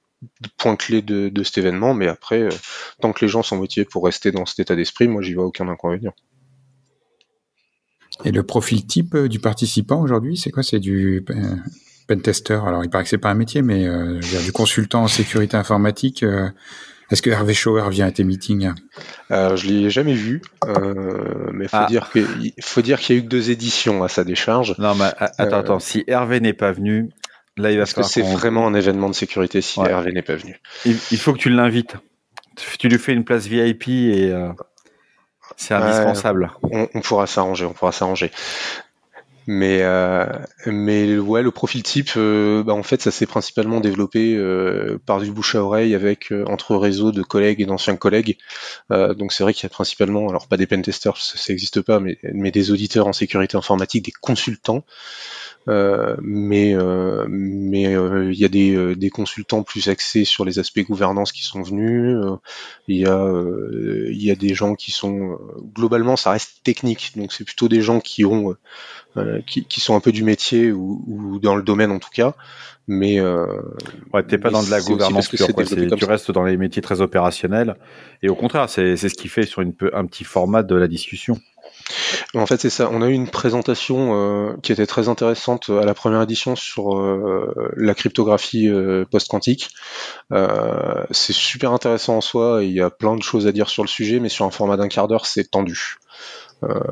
points 0.58 0.76
clés 0.76 1.02
de, 1.02 1.30
de 1.30 1.44
cet 1.44 1.58
événement. 1.60 1.94
Mais 1.94 2.08
après, 2.08 2.50
tant 3.02 3.14
que 3.14 3.24
les 3.24 3.30
gens 3.30 3.44
sont 3.44 3.58
motivés 3.58 3.86
pour 3.86 4.06
rester 4.06 4.32
dans 4.32 4.46
cet 4.46 4.60
état 4.60 4.76
d'esprit, 4.76 5.08
moi 5.08 5.22
j'y 5.22 5.34
vois 5.34 5.46
aucun 5.46 5.68
inconvénient. 5.68 6.14
Et 8.26 8.32
le 8.32 8.44
profil 8.44 8.86
type 8.86 9.16
euh, 9.16 9.28
du 9.28 9.40
participant 9.40 10.02
aujourd'hui, 10.02 10.38
c'est 10.38 10.52
quoi? 10.52 10.64
C'est 10.64 10.80
du 10.80 11.24
euh, 11.30 11.56
pentester. 12.08 12.60
Alors, 12.66 12.84
il 12.84 12.90
paraît 12.90 13.04
que 13.04 13.10
c'est 13.10 13.18
pas 13.18 13.30
un 13.30 13.36
métier, 13.36 13.62
mais 13.62 13.86
euh, 13.86 14.20
du 14.20 14.52
consultant 14.52 15.04
en 15.04 15.08
sécurité 15.08 15.58
informatique. 15.58 16.24
Euh, 16.24 16.50
Est-ce 17.12 17.22
que 17.22 17.30
Hervé 17.30 17.54
Schauer 17.54 17.90
vient 17.90 18.08
à 18.08 18.12
tes 18.12 18.24
meetings? 18.24 18.72
Euh, 19.32 19.56
Je 19.56 19.68
l'ai 19.68 19.90
jamais 19.90 20.14
vu, 20.14 20.42
euh, 20.66 21.50
mais 21.54 21.68
faut 21.68 21.78
ah. 21.78 21.86
dire 21.88 22.10
qu'il 22.12 22.54
faut 22.62 22.82
dire 22.82 23.00
qu'il 23.00 23.16
y 23.16 23.20
a 23.20 23.22
eu 23.22 23.24
que 23.24 23.30
deux 23.30 23.52
éditions 23.52 24.04
à 24.04 24.08
sa 24.08 24.24
décharge. 24.24 24.76
Non, 24.80 24.96
mais 24.96 25.12
attends, 25.20 25.60
attends. 25.60 25.80
Si 25.80 26.04
Hervé 26.08 26.40
n'est 26.40 26.54
pas 26.54 26.72
venu, 26.72 27.10
là, 27.58 27.72
il 27.72 27.78
va 27.78 27.86
falloir. 27.86 28.08
que 28.08 28.14
c'est 28.14 28.22
vraiment 28.22 28.66
un 28.68 28.74
événement 28.74 29.10
de 29.10 29.16
sécurité 29.16 29.62
si 29.62 29.80
Hervé 29.80 30.12
n'est 30.12 30.22
pas 30.22 30.36
venu? 30.36 30.60
Il, 30.86 30.98
il, 31.12 31.18
faut 31.18 31.34
que 31.34 31.40
tu 31.40 31.50
l'invites. 31.50 31.96
Tu 32.80 32.88
lui 32.88 32.98
fais 32.98 33.14
une 33.14 33.24
place 33.24 33.46
VIP 33.46 33.90
et. 33.90 34.34
C'est 35.56 35.74
indispensable. 35.74 36.52
on, 36.62 37.02
pourra 37.02 37.26
s'arranger, 37.26 37.66
on 37.66 37.74
pourra 37.74 37.92
s'arranger. 37.92 38.32
Mais 39.50 39.80
euh, 39.82 40.25
mais 40.66 41.18
ouais, 41.18 41.42
le 41.42 41.51
profil 41.51 41.82
type, 41.82 42.12
euh, 42.18 42.63
bah, 42.63 42.74
en 42.74 42.84
fait, 42.84 43.01
ça 43.01 43.12
s'est 43.12 43.25
principalement 43.25 43.80
développé 43.80 44.36
euh, 44.36 45.00
par 45.06 45.22
du 45.22 45.32
bouche 45.32 45.56
à 45.56 45.63
oreille 45.63 45.96
avec 45.96 46.34
entre 46.48 46.75
réseaux 46.75 47.13
de 47.13 47.24
collègues 47.24 47.62
et 47.62 47.66
d'anciens 47.66 47.96
collègues. 47.96 48.38
donc 48.89 49.32
c'est 49.32 49.44
vrai 49.44 49.54
qu'il 49.54 49.63
y 49.63 49.68
a 49.68 49.70
principalement, 49.70 50.27
alors 50.30 50.48
pas 50.48 50.58
des 50.58 50.68
pentesters, 50.68 51.16
ça 51.18 51.38
n'existe 51.54 51.82
pas, 51.82 52.01
mais 52.01 52.18
mais 52.34 52.51
des 52.51 52.72
auditeurs 52.72 53.08
en 53.08 53.13
sécurité 53.13 53.56
informatique, 53.56 54.06
des 54.06 54.12
consultants 54.12 54.84
euh, 55.70 56.16
mais 56.22 56.74
euh, 56.75 57.25
mais 57.30 57.94
euh, 57.94 58.32
il 58.32 58.39
y 58.39 58.46
a 58.46 58.48
des, 58.48 58.96
des, 58.96 59.10
consultants 59.10 59.63
plus 59.63 59.89
axés 59.89 60.24
sur 60.24 60.46
les 60.46 60.60
aspects 60.60 60.80
gouvernance 60.80 61.34
qui 61.34 61.44
sont 61.44 61.62
venus. 61.62 62.18
Il 62.88 62.98
y 62.98 63.06
a 63.06 63.32
il 64.10 64.24
y 64.24 64.32
a 64.32 64.36
des 64.36 64.54
gens 64.54 64.75
qui 64.75 64.92
sont 64.92 65.38
globalement 65.75 66.16
ça 66.16 66.32
reste 66.32 66.63
technique, 66.63 67.13
donc 67.18 67.34
c'est 67.34 67.44
plutôt 67.44 67.68
des 67.68 67.82
gens 67.82 68.00
qui 68.00 68.24
ont 68.24 68.56
qui, 69.46 69.66
qui, 69.66 69.82
sont 69.82 69.96
un 69.96 70.00
peu 70.00 70.12
du 70.12 70.24
métier 70.24 70.72
ou, 70.72 71.04
ou, 71.08 71.40
dans 71.40 71.56
le 71.56 71.64
domaine 71.64 71.92
en 71.92 72.00
tout 72.00 72.10
cas. 72.14 72.34
Mais 72.88 73.20
euh, 73.20 73.46
ouais, 74.14 74.24
t'es 74.24 74.38
pas 74.38 74.50
dans 74.50 74.64
de 74.64 74.72
la 74.72 74.80
gouvernance 74.80 75.28
pure. 75.28 75.48
Quoi. 75.54 75.66
Tu 75.66 76.06
restes 76.06 76.32
dans 76.32 76.44
les 76.44 76.56
métiers 76.56 76.82
très 76.82 77.02
opérationnels. 77.02 77.76
Et 78.24 78.30
au 78.30 78.36
contraire, 78.36 78.70
c'est 78.70 78.96
ce 78.96 79.08
qui 79.08 79.28
fait 79.28 79.46
sur 79.46 79.62
une, 79.62 79.74
un 79.94 80.06
petit 80.06 80.24
format 80.24 80.64
de 80.64 80.76
la 80.76 80.88
discussion. 80.88 81.38
En 82.34 82.46
fait, 82.46 82.62
c'est 82.62 82.70
ça. 82.70 82.90
On 82.92 83.02
a 83.02 83.10
eu 83.10 83.14
une 83.14 83.30
présentation 83.30 84.14
euh, 84.14 84.54
qui 84.62 84.72
était 84.72 84.86
très 84.86 85.10
intéressante 85.10 85.70
à 85.70 85.86
la 85.86 85.94
première 85.94 86.22
édition 86.22 86.56
sur 86.56 86.98
euh, 86.98 87.74
la 87.76 87.94
cryptographie 87.94 88.70
euh, 88.70 89.06
post-quantique. 89.10 89.70
c'est 91.12 91.34
super 91.34 91.74
intéressant 91.74 92.18
en 92.18 92.22
soi. 92.22 92.64
il 92.64 92.72
y 92.72 92.82
a 92.82 92.90
plein 92.90 93.16
de 93.16 93.24
choses 93.24 93.48
à 93.48 93.52
dire 93.52 93.70
sur 93.70 93.84
le 93.84 93.90
sujet, 93.90 94.20
mais 94.20 94.30
sur 94.30 94.46
un 94.46 94.52
format 94.52 94.78
d'un 94.78 94.88
quart 94.88 95.08
d'heure, 95.10 95.26
c'est 95.26 95.52
tendu. 95.52 95.98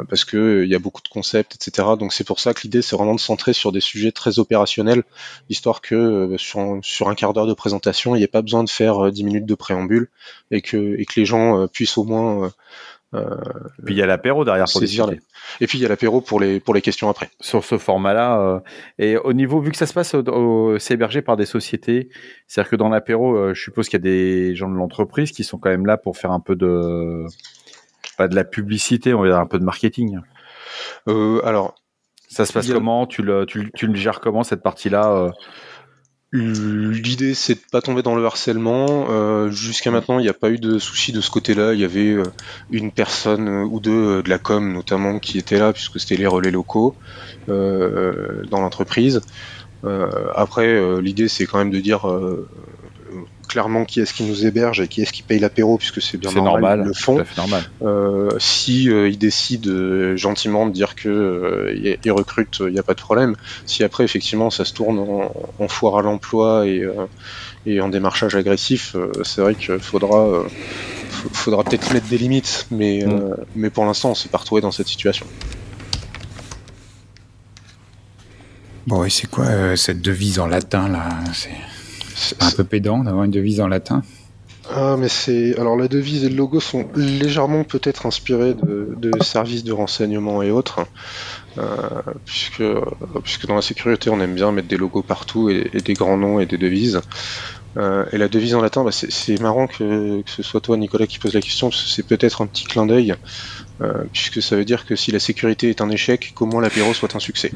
Parce 0.09 0.25
que 0.25 0.63
il 0.63 0.69
y 0.69 0.75
a 0.75 0.79
beaucoup 0.79 1.01
de 1.01 1.07
concepts, 1.07 1.55
etc. 1.55 1.87
Donc 1.97 2.13
c'est 2.13 2.23
pour 2.23 2.39
ça 2.39 2.53
que 2.53 2.61
l'idée 2.61 2.81
c'est 2.81 2.95
vraiment 2.95 3.15
de 3.15 3.19
centrer 3.19 3.53
sur 3.53 3.71
des 3.71 3.79
sujets 3.79 4.11
très 4.11 4.39
opérationnels, 4.39 5.03
histoire 5.49 5.81
que 5.81 6.35
sur, 6.37 6.59
un, 6.59 6.79
sur 6.83 7.09
un 7.09 7.15
quart 7.15 7.33
d'heure 7.33 7.47
de 7.47 7.53
présentation, 7.53 8.15
il 8.15 8.19
n'y 8.19 8.23
ait 8.23 8.27
pas 8.27 8.41
besoin 8.41 8.63
de 8.63 8.69
faire 8.69 9.11
10 9.11 9.23
minutes 9.23 9.45
de 9.45 9.55
préambule 9.55 10.09
et 10.51 10.61
que, 10.61 10.95
et 10.99 11.05
que 11.05 11.19
les 11.19 11.25
gens 11.25 11.67
puissent 11.67 11.97
au 11.97 12.03
moins 12.03 12.51
euh, 13.15 13.35
puis 13.85 13.93
il 13.93 13.97
y 13.97 14.01
a 14.01 14.05
l'apéro 14.05 14.43
derrière 14.43 14.65
pour 14.71 14.81
discuter. 14.81 15.19
Et 15.61 15.67
puis 15.67 15.77
il 15.77 15.81
y 15.81 15.85
a 15.85 15.89
l'apéro 15.89 16.21
pour 16.21 16.39
les 16.39 16.59
pour 16.59 16.73
les 16.73 16.81
questions 16.81 17.09
après. 17.09 17.29
Sur 17.39 17.63
ce 17.63 17.77
format-là, 17.77 18.39
euh, 18.39 18.59
et 18.99 19.17
au 19.17 19.33
niveau 19.33 19.61
vu 19.61 19.71
que 19.71 19.77
ça 19.77 19.85
se 19.85 19.93
passe 19.93 20.15
c'est 20.79 20.93
hébergé 20.93 21.21
par 21.21 21.37
des 21.37 21.45
sociétés, 21.45 22.09
c'est-à-dire 22.47 22.71
que 22.71 22.75
dans 22.75 22.89
l'apéro, 22.89 23.35
euh, 23.35 23.53
je 23.53 23.61
suppose 23.61 23.87
qu'il 23.87 23.99
y 23.99 24.01
a 24.01 24.03
des 24.03 24.55
gens 24.55 24.69
de 24.69 24.75
l'entreprise 24.75 25.31
qui 25.31 25.43
sont 25.43 25.57
quand 25.57 25.69
même 25.69 25.85
là 25.85 25.97
pour 25.97 26.17
faire 26.17 26.31
un 26.31 26.39
peu 26.39 26.55
de 26.55 27.25
pas 28.17 28.27
de 28.27 28.35
la 28.35 28.43
publicité, 28.43 29.13
on 29.13 29.21
va 29.21 29.29
dire 29.29 29.39
un 29.39 29.47
peu 29.47 29.59
de 29.59 29.63
marketing. 29.63 30.19
alors, 31.07 31.75
ça 32.27 32.45
se 32.45 32.53
passe 32.53 32.71
comment? 32.71 33.05
Tu 33.07 33.21
le, 33.21 33.45
tu, 33.45 33.71
tu, 33.75 33.87
le 33.87 33.95
gères 33.95 34.19
comment 34.19 34.43
cette 34.43 34.63
partie-là 34.63 35.31
L'idée, 36.37 37.33
c'est 37.33 37.53
de 37.55 37.59
pas 37.71 37.81
tomber 37.81 38.01
dans 38.01 38.15
le 38.15 38.25
harcèlement. 38.25 39.07
Euh, 39.09 39.49
jusqu'à 39.51 39.89
maintenant, 39.89 40.19
il 40.19 40.23
n'y 40.23 40.29
a 40.29 40.33
pas 40.33 40.49
eu 40.49 40.57
de 40.57 40.79
souci 40.79 41.13
de 41.13 41.21
ce 41.21 41.31
côté-là. 41.31 41.73
Il 41.73 41.79
y 41.79 41.85
avait 41.85 42.11
euh, 42.11 42.23
une 42.71 42.91
personne 42.91 43.47
euh, 43.47 43.63
ou 43.63 43.79
deux 43.79 44.21
de 44.21 44.29
la 44.29 44.37
com, 44.37 44.73
notamment, 44.73 45.19
qui 45.19 45.37
était 45.37 45.59
là, 45.59 45.71
puisque 45.71 45.97
c'était 45.99 46.17
les 46.17 46.27
relais 46.27 46.51
locaux 46.51 46.95
dans 47.47 48.59
l'entreprise. 48.59 49.21
après, 50.35 51.01
l'idée, 51.01 51.27
c'est 51.27 51.45
quand 51.45 51.59
même 51.59 51.69
de 51.69 51.79
dire 51.79 52.07
clairement 53.45 53.85
qui 53.85 54.01
est-ce 54.01 54.13
qui 54.13 54.23
nous 54.23 54.45
héberge 54.45 54.81
et 54.81 54.87
qui 54.87 55.01
est-ce 55.01 55.11
qui 55.11 55.23
paye 55.23 55.39
l'apéro, 55.39 55.77
puisque 55.77 56.01
c'est 56.01 56.17
bien 56.17 56.31
normal, 56.31 56.83
le 56.83 56.93
fond. 56.93 57.23
Euh, 57.81 58.29
si 58.39 58.89
euh, 58.89 59.09
ils 59.09 59.17
décident 59.17 59.69
euh, 59.69 60.15
gentiment 60.15 60.65
de 60.65 60.71
dire 60.71 60.95
que 60.95 61.09
euh, 61.09 61.97
ils 62.03 62.11
recrutent, 62.11 62.61
il 62.61 62.73
n'y 62.73 62.79
a 62.79 62.83
pas 62.83 62.93
de 62.93 63.01
problème. 63.01 63.35
Si 63.65 63.83
après 63.83 64.03
effectivement 64.03 64.49
ça 64.49 64.65
se 64.65 64.73
tourne 64.73 64.99
en, 64.99 65.67
foire 65.67 65.97
à 65.97 66.01
l'emploi 66.01 66.67
et, 66.67 66.87
et 67.65 67.81
en 67.81 67.89
démarchage 67.89 68.35
agressif, 68.35 68.95
c'est 69.23 69.41
vrai 69.41 69.55
qu'il 69.55 69.79
faudra 69.79 70.43
faudra 71.33 71.63
peut-être 71.63 71.91
mettre 71.93 72.07
des 72.07 72.17
limites, 72.17 72.67
mais, 72.71 73.03
mm. 73.05 73.35
mais 73.55 73.69
pour 73.69 73.85
l'instant, 73.85 74.11
on 74.11 74.15
s'est 74.15 74.29
pas 74.29 74.37
retrouvé 74.37 74.61
dans 74.61 74.71
cette 74.71 74.87
situation. 74.87 75.25
Bon, 78.87 79.03
et 79.03 79.09
c'est 79.09 79.27
quoi 79.27 79.75
cette 79.75 80.01
devise 80.01 80.39
en 80.39 80.45
latin 80.45 80.87
là? 80.87 81.09
C'est 82.15 82.41
un 82.41 82.51
peu 82.51 82.63
pédant 82.63 83.03
d'avoir 83.03 83.25
une 83.25 83.31
devise 83.31 83.61
en 83.61 83.67
latin. 83.67 84.01
Ah, 84.73 84.95
mais 84.97 85.09
c'est. 85.09 85.57
Alors, 85.59 85.75
la 85.75 85.87
devise 85.87 86.23
et 86.25 86.29
le 86.29 86.35
logo 86.35 86.59
sont 86.59 86.87
légèrement 86.95 87.63
peut-être 87.63 88.07
inspirés 88.07 88.55
de, 88.55 89.11
services 89.21 89.63
de 89.63 89.71
renseignement 89.71 90.41
et 90.41 90.49
autres, 90.49 90.87
euh, 91.59 91.75
puisque, 92.25 92.63
puisque 93.23 93.45
dans 93.45 93.55
la 93.55 93.61
sécurité, 93.61 94.09
on 94.09 94.19
aime 94.21 94.33
bien 94.33 94.51
mettre 94.51 94.67
des 94.67 94.77
logos 94.77 95.03
partout 95.03 95.49
et, 95.49 95.69
des 95.83 95.93
grands 95.93 96.17
noms 96.17 96.39
et 96.39 96.47
des 96.47 96.57
devises. 96.57 97.01
Euh, 97.77 98.05
et 98.11 98.17
la 98.17 98.27
devise 98.27 98.55
en 98.55 98.61
latin, 98.61 98.83
bah, 98.83 98.91
c'est 98.91 99.39
marrant 99.39 99.67
que, 99.67 100.23
ce 100.25 100.41
soit 100.41 100.61
toi, 100.61 100.77
Nicolas, 100.77 101.05
qui 101.05 101.19
pose 101.19 101.33
la 101.33 101.41
question, 101.41 101.69
parce 101.69 101.83
que 101.83 101.89
c'est 101.89 102.07
peut-être 102.07 102.41
un 102.41 102.47
petit 102.47 102.63
clin 102.63 102.87
d'œil, 102.87 103.13
euh, 103.81 104.05
puisque 104.13 104.41
ça 104.41 104.55
veut 104.55 104.65
dire 104.65 104.85
que 104.85 104.95
si 104.95 105.11
la 105.11 105.19
sécurité 105.19 105.69
est 105.69 105.81
un 105.81 105.89
échec, 105.89 106.31
comment 106.33 106.59
l'apéro 106.59 106.93
soit 106.93 107.15
un 107.15 107.19
succès? 107.19 107.51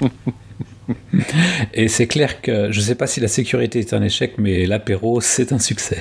Et 1.74 1.88
c'est 1.88 2.06
clair 2.06 2.40
que 2.40 2.70
je 2.72 2.78
ne 2.78 2.84
sais 2.84 2.94
pas 2.94 3.06
si 3.06 3.20
la 3.20 3.28
sécurité 3.28 3.78
est 3.78 3.92
un 3.92 4.02
échec, 4.02 4.34
mais 4.38 4.66
l'apéro, 4.66 5.20
c'est 5.20 5.52
un 5.52 5.58
succès. 5.58 5.98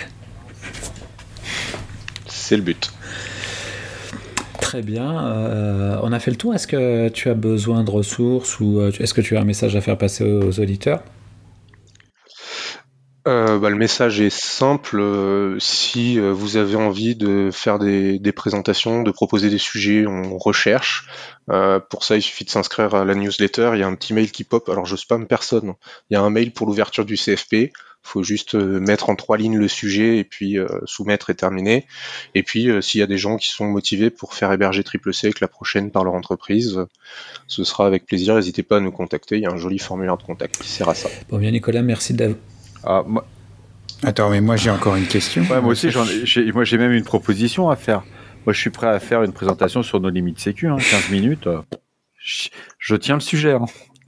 C'est 2.28 2.56
le 2.56 2.64
but. 2.64 2.92
Très 4.60 4.82
bien. 4.82 5.26
Euh, 5.26 5.98
on 6.02 6.12
a 6.12 6.20
fait 6.20 6.32
le 6.32 6.38
tour. 6.38 6.56
Est-ce 6.56 6.68
que 6.68 7.10
tu 7.10 7.30
as 7.30 7.34
besoin 7.36 7.84
de 7.84 7.92
ressources 7.92 8.60
ou 8.60 8.80
euh, 8.80 8.92
est-ce 9.00 9.14
que 9.14 9.22
tu 9.22 9.38
as 9.38 9.42
un 9.42 9.46
message 9.46 9.76
à 9.76 9.82
faire 9.82 9.98
passer 9.98 10.24
aux 10.24 10.60
auditeurs? 10.60 11.04
Euh, 13.26 13.58
bah, 13.58 13.70
le 13.70 13.76
message 13.76 14.20
est 14.20 14.30
simple. 14.30 15.00
Euh, 15.00 15.58
si 15.60 16.20
euh, 16.20 16.32
vous 16.34 16.58
avez 16.58 16.76
envie 16.76 17.16
de 17.16 17.50
faire 17.52 17.80
des, 17.80 18.20
présentations, 18.36 19.04
de 19.04 19.12
proposer 19.12 19.50
des 19.50 19.58
sujets, 19.58 20.06
on 20.06 20.38
recherche. 20.38 21.08
pour 21.90 22.04
ça, 22.04 22.16
il 22.16 22.22
suffit 22.22 22.46
de 22.46 22.50
s'inscrire 22.50 22.96
à 22.96 23.06
la 23.06 23.16
newsletter. 23.16 23.72
Il 23.74 23.80
y 23.80 23.84
a 23.84 23.88
un 23.88 23.96
petit 23.96 24.14
mail 24.14 24.32
qui 24.32 24.44
pop. 24.44 24.68
Alors, 24.70 24.86
je 24.86 24.96
spam 24.96 25.28
personne. 25.28 25.74
Il 26.10 26.14
y 26.14 26.18
a 26.18 26.22
un 26.22 26.30
mail 26.30 26.52
pour 26.52 26.68
l'ouverture 26.68 27.06
du 27.06 27.16
CFP. 27.16 27.72
Faut 28.06 28.24
juste 28.24 28.56
mettre 28.56 29.10
en 29.10 29.16
trois 29.16 29.38
lignes 29.38 29.58
le 29.58 29.70
sujet 29.70 30.18
et 30.18 30.26
puis 30.26 30.58
soumettre 30.86 31.30
et 31.30 31.36
terminer. 31.36 31.86
Et 32.36 32.44
puis, 32.44 32.70
s'il 32.82 33.00
y 33.00 33.04
a 33.04 33.08
des 33.08 33.18
gens 33.18 33.38
qui 33.38 33.50
sont 33.50 33.66
motivés 33.66 34.10
pour 34.10 34.34
faire 34.34 34.52
héberger 34.52 34.84
Triple 34.84 35.14
C 35.14 35.28
avec 35.28 35.40
la 35.40 35.48
prochaine 35.48 35.92
par 35.92 36.04
leur 36.04 36.14
entreprise, 36.14 36.80
ce 37.48 37.64
sera 37.64 37.86
avec 37.86 38.06
plaisir. 38.06 38.36
N'hésitez 38.36 38.64
pas 38.64 38.78
à 38.78 38.80
nous 38.82 38.92
contacter. 38.92 39.38
Il 39.38 39.44
y 39.44 39.46
a 39.46 39.52
un 39.52 39.58
joli 39.58 39.80
formulaire 39.80 40.18
de 40.18 40.24
contact 40.24 40.58
qui 40.58 40.68
sert 40.68 40.90
à 40.90 40.96
ça. 40.96 41.10
Bon 41.30 41.38
bien, 41.38 41.52
Nicolas, 41.52 41.82
merci 41.82 42.14
ah, 42.84 43.04
Attends, 44.04 44.30
mais 44.30 44.42
moi 44.42 44.58
j'ai 44.58 44.70
encore 44.70 44.96
une 44.96 45.08
question. 45.08 45.44
moi 45.44 45.66
aussi, 45.66 45.90
j'ai, 46.26 46.52
moi 46.52 46.64
j'ai 46.66 46.78
même 46.78 46.92
une 46.92 47.06
proposition 47.06 47.70
à 47.70 47.76
faire. 47.76 48.04
Moi 48.46 48.54
je 48.54 48.60
suis 48.60 48.70
prêt 48.70 48.88
à 48.88 49.00
faire 49.00 49.24
une 49.24 49.32
présentation 49.32 49.82
sur 49.82 50.00
nos 50.02 50.10
limites 50.10 50.40
sécu, 50.40 50.68
15 50.68 50.78
hein, 50.78 50.98
minutes. 51.12 51.48
Euh, 51.48 51.62
je, 52.80 52.96
tiens 52.96 53.16
le 53.16 53.22
sujet. 53.22 53.54
Hein. 53.54 53.66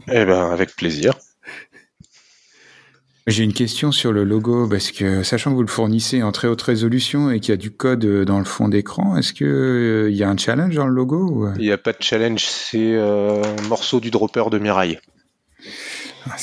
Eh 0.08 0.26
ben, 0.26 0.52
avec 0.52 0.76
plaisir. 0.76 1.14
J'ai 3.28 3.44
une 3.44 3.54
question 3.54 3.92
sur 3.92 4.12
le 4.12 4.24
logo, 4.24 4.70
parce 4.70 4.92
que 4.92 5.24
sachant 5.24 5.50
que 5.50 5.56
vous 5.56 5.64
le 5.64 5.68
fournissez 5.68 6.22
en 6.22 6.32
très 6.32 6.48
haute 6.48 6.62
résolution 6.62 7.32
et 7.32 7.40
qu'il 7.40 7.50
y 7.50 7.54
a 7.54 7.58
du 7.58 7.72
code 7.72 8.06
dans 8.06 8.38
le 8.38 8.46
fond 8.46 8.68
d'écran, 8.68 9.18
est-ce 9.18 9.34
qu'il 9.34 9.48
euh, 9.48 10.12
y 10.12 10.24
a 10.24 10.30
un 10.30 10.38
challenge 10.38 10.76
dans 10.76 10.86
le 10.86 10.94
logo 10.94 11.50
Il 11.56 11.62
n'y 11.62 11.72
a 11.72 11.78
pas 11.80 11.94
de 11.94 12.02
challenge, 12.02 12.46
c'est 12.46 12.94
euh, 12.94 13.42
un 13.44 13.68
morceau 13.68 14.00
du 14.00 14.12
dropper 14.12 14.52
de 14.52 14.60
Mirai. 14.60 15.00
Ah, 16.30 16.36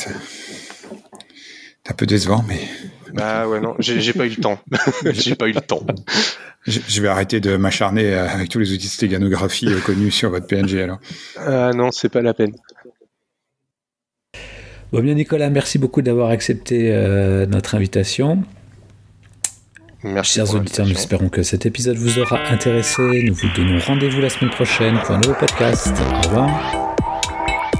un 1.88 1.94
peu 1.94 2.06
décevant, 2.06 2.44
mais. 2.46 2.60
Bah 3.12 3.46
ouais, 3.46 3.60
non, 3.60 3.74
j'ai 3.78 4.12
pas 4.12 4.26
eu 4.26 4.30
le 4.30 4.36
temps. 4.36 4.58
j'ai 5.12 5.34
pas 5.34 5.48
eu 5.48 5.52
le 5.52 5.60
temps. 5.60 5.84
Je 6.66 7.02
vais 7.02 7.08
arrêter 7.08 7.40
de 7.40 7.56
m'acharner 7.56 8.14
avec 8.14 8.48
tous 8.48 8.58
les 8.58 8.72
outils 8.72 8.86
de 8.86 8.92
stéganographie 8.92 9.68
connus 9.84 10.12
sur 10.12 10.30
votre 10.30 10.46
PNG 10.46 10.80
alors. 10.80 10.98
Ah 11.36 11.72
non, 11.74 11.90
c'est 11.90 12.08
pas 12.08 12.22
la 12.22 12.34
peine. 12.34 12.52
Bon 14.92 15.00
bien 15.00 15.14
Nicolas, 15.14 15.50
merci 15.50 15.78
beaucoup 15.78 16.02
d'avoir 16.02 16.28
accepté 16.30 16.92
euh, 16.92 17.46
notre 17.46 17.74
invitation. 17.74 18.44
Merci 20.04 20.34
Chers 20.34 20.54
auditeurs, 20.54 20.86
nous 20.86 20.92
espérons 20.92 21.28
que 21.28 21.42
cet 21.42 21.64
épisode 21.64 21.96
vous 21.96 22.18
aura 22.18 22.38
intéressé. 22.50 23.22
Nous 23.24 23.34
vous 23.34 23.48
donnons 23.56 23.78
rendez-vous 23.78 24.20
la 24.20 24.28
semaine 24.28 24.50
prochaine 24.50 24.98
pour 25.00 25.12
un 25.12 25.20
nouveau 25.20 25.34
podcast. 25.34 25.88
Au 25.88 26.28
revoir. 26.28 26.94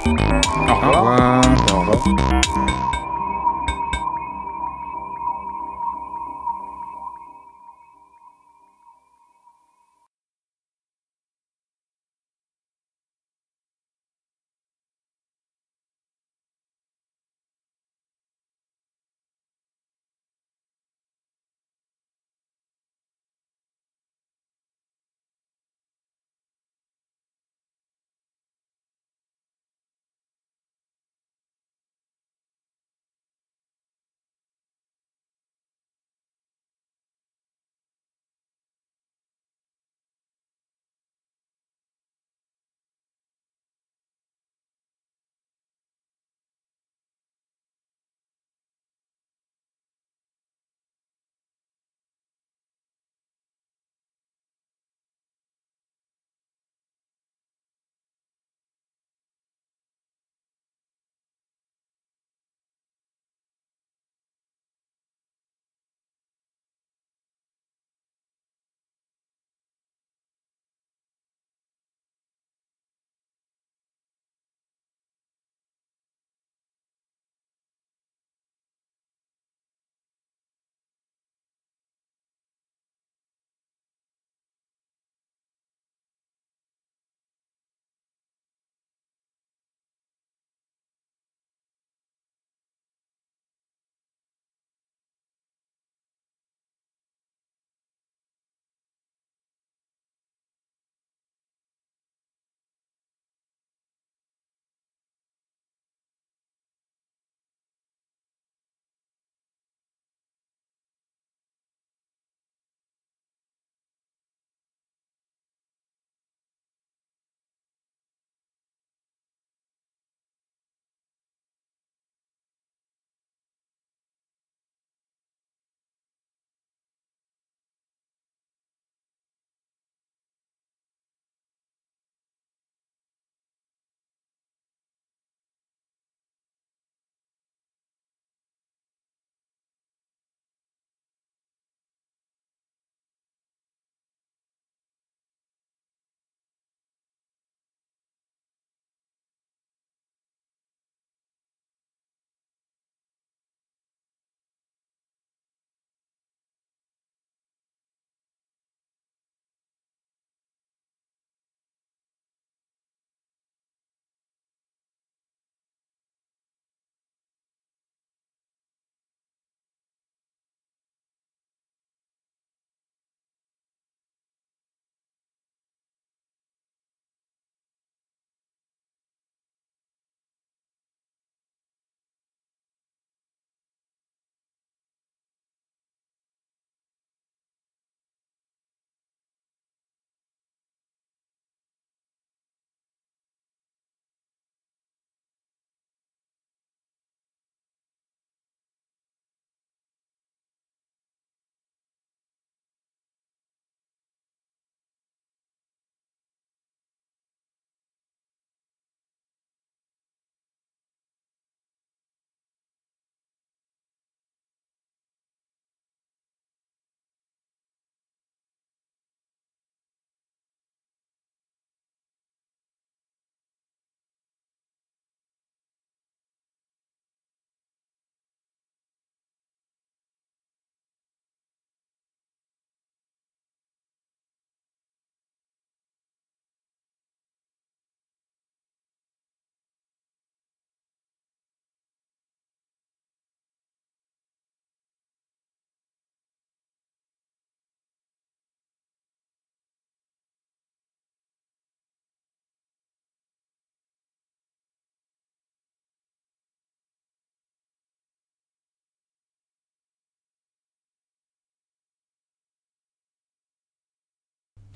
Au 0.06 0.74
revoir. 0.74 1.42
Au 1.72 1.80
revoir. 1.80 2.91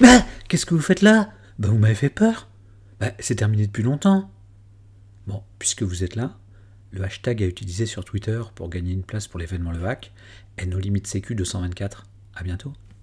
Bah, 0.01 0.25
qu'est-ce 0.49 0.67
que 0.67 0.75
vous 0.75 0.81
faites 0.81 1.03
là? 1.03 1.33
Bah, 1.59 1.69
vous 1.69 1.79
m'avez 1.79 1.95
fait 1.95 2.11
peur. 2.11 2.49
Bah, 3.01 3.13
c'est 3.19 3.37
terminé 3.37 3.67
depuis 3.67 3.83
longtemps. 3.83 4.31
Bon, 5.27 5.43
puisque 5.59 5.83
vous 5.83 6.05
êtes 6.05 6.17
là, 6.17 6.39
le 6.91 7.03
hashtag 7.03 7.43
à 7.43 7.47
utiliser 7.47 7.87
sur 7.87 8.05
Twitter 8.05 8.41
pour 8.55 8.69
gagner 8.69 8.93
une 8.93 9.03
place 9.03 9.27
pour 9.27 9.41
l'événement 9.41 9.73
Levac 9.73 10.13
est 10.59 10.67
nos 10.67 10.79
limites 10.79 11.07
sécu 11.07 11.35
224. 11.35 12.05
À 12.35 12.43
bientôt. 12.43 12.73